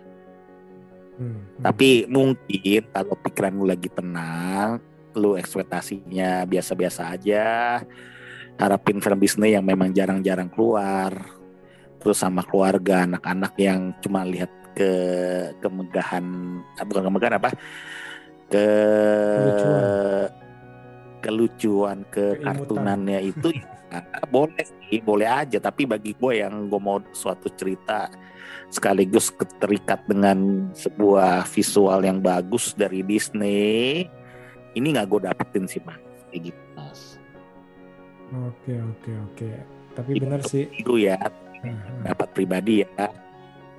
hmm, 1.21 1.29
hmm. 1.29 1.61
tapi 1.61 2.09
mungkin 2.09 2.83
kalau 2.89 3.15
pikiran 3.21 3.53
lu 3.53 3.65
lagi 3.69 3.89
tenang, 3.93 4.81
lu 5.13 5.37
ekspektasinya 5.37 6.45
biasa-biasa 6.49 7.01
aja, 7.13 7.47
harapin 8.57 8.99
film 9.03 9.19
Disney 9.21 9.53
yang 9.53 9.65
memang 9.65 9.93
jarang-jarang 9.93 10.49
keluar, 10.49 11.11
terus 12.01 12.17
sama 12.17 12.41
keluarga, 12.45 13.05
anak-anak 13.05 13.53
yang 13.59 13.93
cuma 14.01 14.23
lihat 14.25 14.49
ke 14.73 14.91
kemegahan, 15.59 16.25
ah, 16.79 16.85
bukan 16.87 17.03
kemegahan 17.09 17.35
apa, 17.37 17.49
ke. 18.47 18.65
Kelucuan, 21.19 22.07
ke 22.09 22.39
kartunannya 22.41 23.19
itu 23.31 23.53
ya, 23.55 23.69
boleh 24.33 24.63
sih, 24.63 24.99
boleh 25.03 25.27
aja. 25.27 25.57
Tapi 25.59 25.85
bagi 25.85 26.15
gue 26.15 26.41
yang 26.41 26.67
gue 26.67 26.81
mau 26.81 26.99
suatu 27.11 27.47
cerita 27.53 28.09
sekaligus 28.69 29.33
keterikat 29.33 30.05
dengan 30.05 30.69
sebuah 30.73 31.45
visual 31.49 31.99
yang 32.05 32.21
bagus 32.21 32.77
dari 32.77 33.01
Disney, 33.01 34.05
ini 34.77 34.87
nggak 34.93 35.07
gue 35.09 35.19
dapetin 35.25 35.65
sih 35.65 35.81
mas, 35.81 35.99
kayak 36.29 36.53
gitu 36.53 36.61
mas. 36.77 37.01
Oke 38.29 38.73
oke 38.77 39.11
oke. 39.33 39.49
Tapi 39.97 40.11
benar 40.21 40.41
sih. 40.45 40.69
Itu 40.77 41.01
ya 41.01 41.17
dapat 42.05 42.29
pribadi 42.31 42.85
ya. 42.85 43.09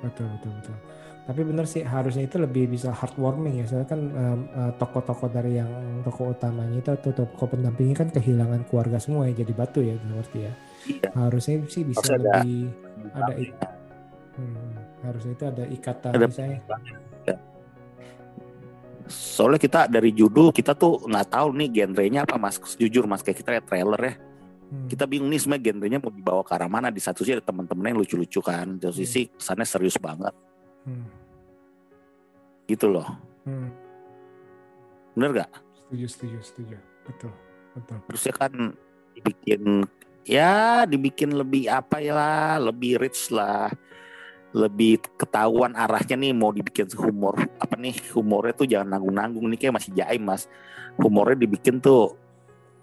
betul 0.01 0.27
betul 0.37 0.53
betul. 0.61 0.90
Tapi 1.21 1.47
benar 1.47 1.63
sih 1.69 1.87
harusnya 1.87 2.27
itu 2.27 2.43
lebih 2.43 2.67
bisa 2.67 2.91
heartwarming 2.91 3.63
ya. 3.63 3.67
Soalnya 3.69 3.89
kan 3.89 4.01
eh, 4.11 4.39
tokoh-tokoh 4.77 5.29
dari 5.31 5.61
yang 5.63 5.71
tokoh 6.03 6.35
utamanya 6.35 6.81
itu 6.81 6.91
atau 6.91 7.13
tokoh 7.15 7.47
pendampingnya 7.47 8.03
kan 8.03 8.09
kehilangan 8.11 8.67
keluarga 8.67 8.99
semua 8.99 9.31
ya 9.31 9.35
jadi 9.39 9.53
batu 9.55 9.79
ya 9.85 9.95
berarti 10.01 10.39
ya. 10.43 10.53
Iya. 10.91 11.09
Harusnya 11.15 11.55
sih 11.71 11.83
bisa 11.87 12.03
Harus 12.03 12.11
ada- 12.19 12.43
lebih 12.43 12.61
ada 13.15 13.33
ik- 13.37 13.59
hmm, 14.41 14.71
harusnya 15.07 15.33
itu 15.39 15.45
ada 15.47 15.65
ikatan 15.71 16.13
Ada- 16.19 16.29
misalnya. 16.29 16.59
Soalnya 19.11 19.59
kita 19.59 19.81
dari 19.91 20.15
judul 20.15 20.55
kita 20.55 20.71
tuh 20.79 21.03
nggak 21.03 21.35
tahu 21.35 21.51
nih 21.59 21.69
genrenya 21.83 22.23
apa 22.23 22.39
mas. 22.39 22.59
Jujur 22.79 23.11
mas 23.11 23.27
kayak 23.27 23.39
kita 23.43 23.49
lihat 23.59 23.67
trailer 23.67 24.03
ya, 24.03 24.15
Hmm, 24.71 24.87
kita 24.87 25.03
bingung 25.03 25.27
nih 25.35 25.43
sebenarnya 25.43 25.67
genrenya 25.67 25.99
mau 25.99 26.15
dibawa 26.15 26.47
ke 26.47 26.55
arah 26.55 26.71
mana. 26.71 26.95
Di 26.95 27.03
satu 27.03 27.27
sisi 27.27 27.35
ada 27.35 27.43
teman-teman 27.43 27.91
yang 27.91 27.99
lucu-lucu 27.99 28.39
kan, 28.39 28.79
di 28.79 28.87
satu 28.87 28.95
sisi 28.95 29.27
kesannya 29.35 29.67
serius 29.67 29.99
banget 29.99 30.31
hmm, 30.87 31.20
gitu 32.71 32.87
loh. 32.87 33.07
hmm. 33.47 33.69
Bener 35.19 35.31
gak? 35.43 35.51
Setuju 35.75 36.07
setuju 36.07 36.39
setuju. 36.41 36.77
Betul 37.03 37.33
betul. 37.75 37.99
Terusnya 38.07 38.35
kan 38.39 38.53
dibikin 39.19 39.63
ya 40.23 40.87
dibikin 40.87 41.35
lebih 41.35 41.67
apa 41.67 41.99
ya 41.99 42.15
lah, 42.15 42.71
lebih 42.71 43.03
rich 43.03 43.35
lah, 43.35 43.69
lebih 44.55 45.03
ketahuan 45.19 45.75
arahnya 45.75 46.19
nih 46.19 46.35
mau 46.35 46.51
dibikin 46.51 46.91
humor 46.99 47.39
apa 47.63 47.75
nih 47.79 47.95
humornya 48.15 48.55
tuh 48.55 48.67
jangan 48.67 48.99
nanggung-nanggung 48.99 49.47
nih 49.51 49.59
kayak 49.67 49.75
masih 49.79 49.91
jaim 49.95 50.23
mas, 50.27 50.51
humornya 50.99 51.39
dibikin 51.47 51.79
tuh 51.79 52.19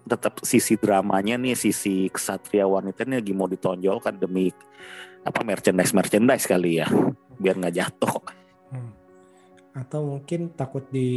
tetap 0.08 0.40
sisi 0.48 0.80
dramanya 0.80 1.36
nih 1.36 1.56
sisi 1.60 2.08
kesatria 2.08 2.64
wanita 2.64 3.04
ini 3.04 3.20
lagi 3.20 3.34
mau 3.36 3.52
ditonjolkan 3.52 4.16
demi 4.16 4.48
apa 5.28 5.44
merchandise 5.44 5.92
merchandise 5.92 6.48
kali 6.48 6.80
ya 6.80 6.88
biar 7.36 7.60
nggak 7.60 7.76
jatuh 7.76 8.16
Hmm. 8.68 8.92
Atau 9.78 10.18
mungkin 10.18 10.58
takut 10.58 10.82
di 10.90 11.08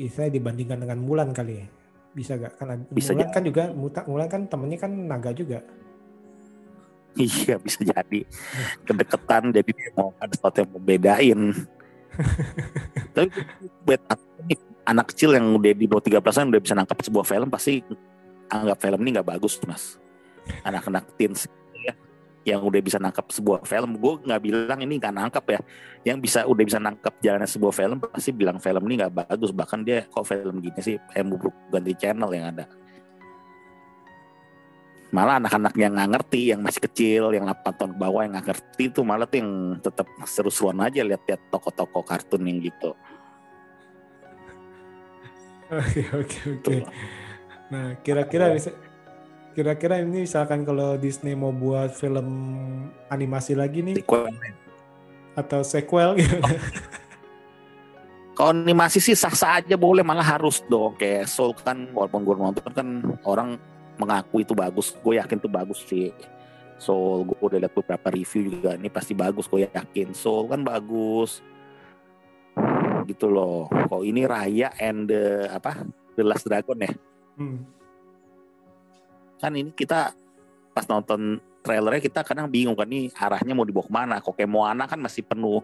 istilahnya 0.00 0.40
dibandingkan 0.40 0.80
dengan 0.80 0.98
Mulan 1.04 1.36
kali 1.36 1.60
ya. 1.60 1.66
Bisa 2.16 2.40
gak? 2.40 2.56
Kan 2.56 2.88
Bisa 2.88 3.12
Mulan 3.12 3.28
kan 3.28 3.42
juga 3.44 3.64
Mulan 4.08 4.28
kan 4.32 4.48
temennya 4.48 4.78
kan 4.80 4.92
naga 4.96 5.30
juga. 5.36 5.60
iya 7.20 7.60
bisa 7.60 7.84
jadi 7.84 8.24
kedekatan 8.88 9.52
jadi 9.52 9.68
dia 9.68 9.90
mau 9.92 10.16
ada 10.16 10.32
sesuatu 10.32 10.64
yang 10.64 10.70
membedain 10.72 11.40
tapi 13.14 13.28
buat 13.84 14.00
anak 14.84 15.12
kecil 15.14 15.36
yang 15.36 15.56
udah 15.56 15.72
di 15.76 15.86
bawah 15.88 16.04
13 16.04 16.52
udah 16.52 16.62
bisa 16.62 16.74
nangkap 16.76 16.98
sebuah 17.00 17.24
film 17.28 17.48
pasti 17.52 17.84
anggap 18.48 18.78
film 18.80 19.00
ini 19.04 19.08
nggak 19.16 19.28
bagus 19.28 19.60
mas 19.64 19.96
anak-anak 20.66 21.04
teens 21.16 21.46
yang 22.42 22.60
udah 22.62 22.80
bisa 22.82 22.98
nangkap 22.98 23.30
sebuah 23.30 23.62
film. 23.62 23.98
Gue 23.98 24.18
nggak 24.22 24.40
bilang 24.42 24.78
ini 24.82 24.98
nggak 24.98 25.14
nangkap 25.14 25.44
ya. 25.46 25.60
Yang 26.02 26.18
bisa 26.26 26.38
udah 26.46 26.64
bisa 26.66 26.78
nangkap 26.82 27.14
jalannya 27.22 27.46
sebuah 27.46 27.74
film 27.74 27.96
pasti 28.02 28.30
bilang 28.34 28.58
film 28.58 28.82
ini 28.90 28.94
nggak 28.98 29.14
bagus. 29.26 29.50
Bahkan 29.54 29.80
dia 29.86 30.04
kok 30.10 30.26
film 30.26 30.58
gini 30.58 30.80
sih 30.82 30.96
eh 30.98 31.22
mau 31.22 31.38
ganti 31.70 31.92
channel 31.94 32.30
yang 32.34 32.46
ada. 32.54 32.64
Malah 35.12 35.44
anak-anak 35.44 35.76
yang 35.76 35.92
nggak 35.92 36.10
ngerti 36.18 36.40
yang 36.56 36.60
masih 36.64 36.80
kecil 36.88 37.22
yang 37.36 37.44
8 37.44 37.78
tahun 37.78 37.90
ke 37.94 37.98
bawah 38.00 38.20
yang 38.24 38.32
nggak 38.32 38.48
ngerti 38.48 38.84
itu 38.88 39.00
malah 39.04 39.28
tuh 39.28 39.38
yang 39.44 39.50
tetap 39.78 40.06
seru-seruan 40.24 40.80
aja 40.82 41.04
lihat-lihat 41.04 41.52
toko-toko 41.52 42.00
kartun 42.02 42.48
yang 42.48 42.58
gitu. 42.58 42.96
Oke 45.72 46.04
oke 46.12 46.38
oke. 46.60 46.76
Nah 47.72 47.96
kira-kira 48.04 48.52
bisa 48.52 48.76
kira-kira 49.52 50.00
ini 50.00 50.24
misalkan 50.24 50.64
kalau 50.64 50.96
Disney 50.96 51.36
mau 51.36 51.52
buat 51.52 51.92
film 51.92 52.28
animasi 53.12 53.52
lagi 53.56 53.84
nih? 53.84 54.00
Sequel. 54.00 54.28
atau 55.32 55.64
sequel 55.64 56.20
gitu. 56.20 56.36
Kalau 58.32 58.48
animasi 58.52 58.96
sih 58.96 59.12
sah-sah 59.12 59.60
aja 59.60 59.76
boleh 59.76 60.00
malah 60.00 60.24
harus 60.24 60.64
dong. 60.64 60.96
Kayak 60.96 61.28
Soul 61.28 61.52
kan 61.52 61.88
walaupun 61.92 62.24
gue 62.24 62.36
nonton 62.36 62.70
kan 62.72 62.88
orang 63.28 63.60
mengaku 64.00 64.40
itu 64.40 64.56
bagus. 64.56 64.96
Gue 65.04 65.20
yakin 65.20 65.36
itu 65.36 65.48
bagus 65.52 65.84
sih. 65.84 66.08
Soul 66.80 67.28
gue 67.28 67.38
udah 67.38 67.60
lihat 67.60 67.76
beberapa 67.76 68.08
review 68.08 68.56
juga 68.56 68.74
ini 68.74 68.88
pasti 68.88 69.12
bagus 69.12 69.44
gue 69.48 69.68
yakin. 69.68 70.16
Soul 70.16 70.48
kan 70.48 70.64
bagus. 70.64 71.44
Gitu 73.04 73.28
loh. 73.28 73.68
Kalau 73.68 74.00
ini 74.00 74.24
Raya 74.24 74.72
and 74.80 75.12
the, 75.12 75.52
apa 75.52 75.84
The 76.16 76.24
Last 76.24 76.48
Dragon 76.48 76.88
ya? 76.88 76.92
Hmm. 77.36 77.81
Kan 79.42 79.52
ini 79.52 79.74
kita 79.74 80.14
pas 80.70 80.86
nonton 80.86 81.36
trailernya 81.60 81.98
kita 82.00 82.22
kadang 82.22 82.46
bingung 82.46 82.72
kan 82.72 82.86
nih 82.86 83.10
arahnya 83.12 83.52
mau 83.52 83.62
dibawa 83.62 83.82
ke 83.82 83.92
mana 83.92 84.14
kok 84.18 84.32
kayak 84.32 84.46
Moana 84.48 84.86
kan 84.86 84.98
masih 84.98 85.22
penuh 85.22 85.58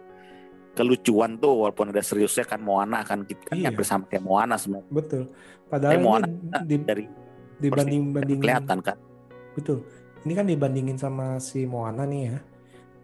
kelucuan 0.74 1.34
tuh 1.34 1.64
walaupun 1.64 1.90
ada 1.90 1.98
seriusnya 2.00 2.42
kan 2.44 2.58
Moana 2.58 3.02
kan 3.02 3.22
kita 3.22 3.42
kan 3.44 3.56
Iya. 3.56 3.70
hampir 3.70 3.82
sama 3.82 4.04
kayak 4.06 4.22
Moana 4.22 4.54
semua 4.54 4.82
Betul. 4.88 5.30
Padahal 5.66 5.94
Eh, 5.94 6.00
Moana 6.00 6.26
ini 6.26 6.50
di- 6.64 6.82
dari 6.82 7.04
dibanding 7.58 8.02
bandingin 8.12 8.40
kelihatan 8.40 8.78
kan 8.78 8.96
betul. 9.52 9.82
Ini 10.22 10.32
kan 10.32 10.46
dibandingin 10.46 10.94
sama 10.94 11.38
si 11.38 11.62
Moana 11.62 12.02
nih 12.02 12.22
ya. 12.26 12.38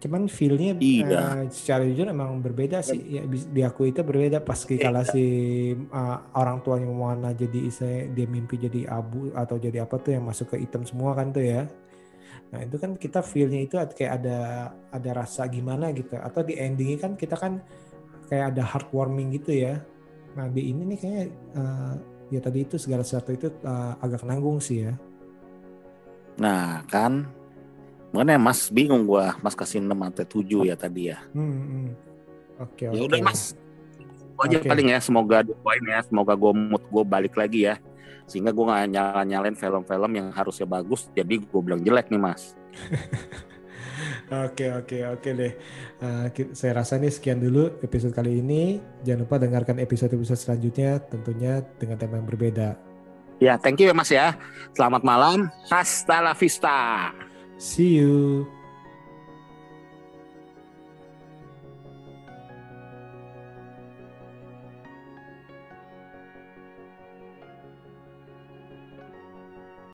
Cuman 0.05 0.29
feel-nya 0.29 0.77
Iya. 0.77 1.09
eh, 1.09 1.41
secara 1.49 1.81
jujur 1.81 2.05
emang 2.05 2.37
berbeda 2.37 2.85
sih. 2.85 3.01
Ya 3.09 3.25
diakui 3.25 3.89
itu 3.89 4.05
berbeda 4.05 4.37
pas 4.45 4.61
Iya. 4.61 4.77
kala 4.85 5.01
si 5.01 5.25
eh, 5.73 6.17
orang 6.37 6.61
tuanya 6.61 6.85
Moana 6.85 7.33
jadi 7.33 7.57
istilahnya 7.65 8.13
dia 8.13 8.27
mimpi 8.29 8.61
jadi 8.61 8.85
abu 8.85 9.33
atau 9.33 9.57
jadi 9.57 9.81
apa 9.81 9.97
tuh 9.97 10.13
yang 10.13 10.29
masuk 10.29 10.53
ke 10.53 10.61
hitam 10.61 10.85
semua 10.85 11.17
kan 11.17 11.33
tuh 11.33 11.41
ya. 11.41 11.65
Nah 12.53 12.61
itu 12.61 12.77
kan 12.77 12.93
kita 12.93 13.25
feel-nya 13.25 13.65
itu 13.65 13.81
kayak 13.97 14.21
ada 14.21 14.37
ada 14.93 15.09
rasa 15.17 15.49
gimana 15.49 15.89
gitu. 15.89 16.13
Atau 16.21 16.45
di 16.45 16.53
endingnya 16.53 17.01
kan 17.01 17.17
kita 17.17 17.33
kan 17.33 17.65
kayak 18.29 18.53
ada 18.53 18.61
heartwarming 18.61 19.33
gitu 19.33 19.57
ya. 19.57 19.81
Nah 20.37 20.45
di 20.53 20.69
ini 20.69 20.85
nih 20.93 20.97
kayaknya 21.01 21.23
eh, 21.57 21.93
ya 22.29 22.39
tadi 22.45 22.61
itu 22.61 22.77
segala 22.77 23.01
sesuatu 23.01 23.33
itu 23.33 23.49
eh, 23.49 23.93
agak 24.05 24.21
nanggung 24.21 24.61
sih 24.61 24.85
ya. 24.85 24.93
nah 26.35 26.83
kan 26.91 27.23
makanya 28.15 28.39
Mas 28.39 28.67
bingung 28.69 29.03
gua 29.03 29.35
Mas 29.37 29.51
kasih 29.51 29.77
6 29.77 29.91
atau 29.91 30.23
7 30.39 30.63
ya 30.63 30.75
tadi 30.75 31.11
ya 31.11 31.19
Hmm, 31.29 31.43
hmm. 31.43 31.87
Oke 32.57 32.83
ya 32.85 32.89
oke. 32.89 33.05
udah 33.05 33.19
Mas 33.21 33.51
aja 34.37 34.57
Oke. 34.57 34.67
paling 34.67 34.87
ya 34.89 34.99
semoga 34.99 35.43
doain 35.43 35.83
ya 35.85 35.99
semoga 36.01 36.33
gue 36.33 36.51
mood 36.51 36.83
gue 36.85 37.03
balik 37.03 37.35
lagi 37.35 37.65
ya 37.65 37.75
sehingga 38.25 38.49
gue 38.49 38.63
nggak 38.63 38.87
nyala 38.89 39.21
nyalain 39.21 39.53
film-film 39.53 40.11
yang 40.13 40.27
harusnya 40.29 40.63
bagus 40.65 41.07
jadi 41.11 41.35
gue 41.37 41.61
bilang 41.61 41.79
jelek 41.79 42.07
nih 42.07 42.21
Mas 42.21 42.55
Oke 44.27 44.67
oke 44.73 44.97
oke 45.07 45.29
deh. 45.31 45.53
Eh, 45.97 46.25
ki- 46.29 46.51
saya 46.51 46.75
rasa 46.75 46.97
nih 46.97 47.07
sekian 47.07 47.37
dulu 47.37 47.79
episode 47.79 48.11
kali 48.11 48.41
ini. 48.41 48.75
Jangan 49.05 49.21
lupa 49.21 49.35
dengarkan 49.37 49.77
episode-episode 49.77 50.35
selanjutnya 50.37 50.99
tentunya 50.99 51.63
dengan 51.77 51.95
tema 51.95 52.17
yang 52.17 52.27
berbeda. 52.27 52.75
ya 53.37 53.55
thank 53.55 53.77
you 53.77 53.87
ya 53.87 53.93
Mas 53.93 54.07
ya 54.09 54.31
selamat 54.71 55.03
malam 55.03 55.37
hasta 55.67 56.19
la 56.19 56.31
vista 56.31 57.11
See 57.57 57.87
you. 57.87 58.54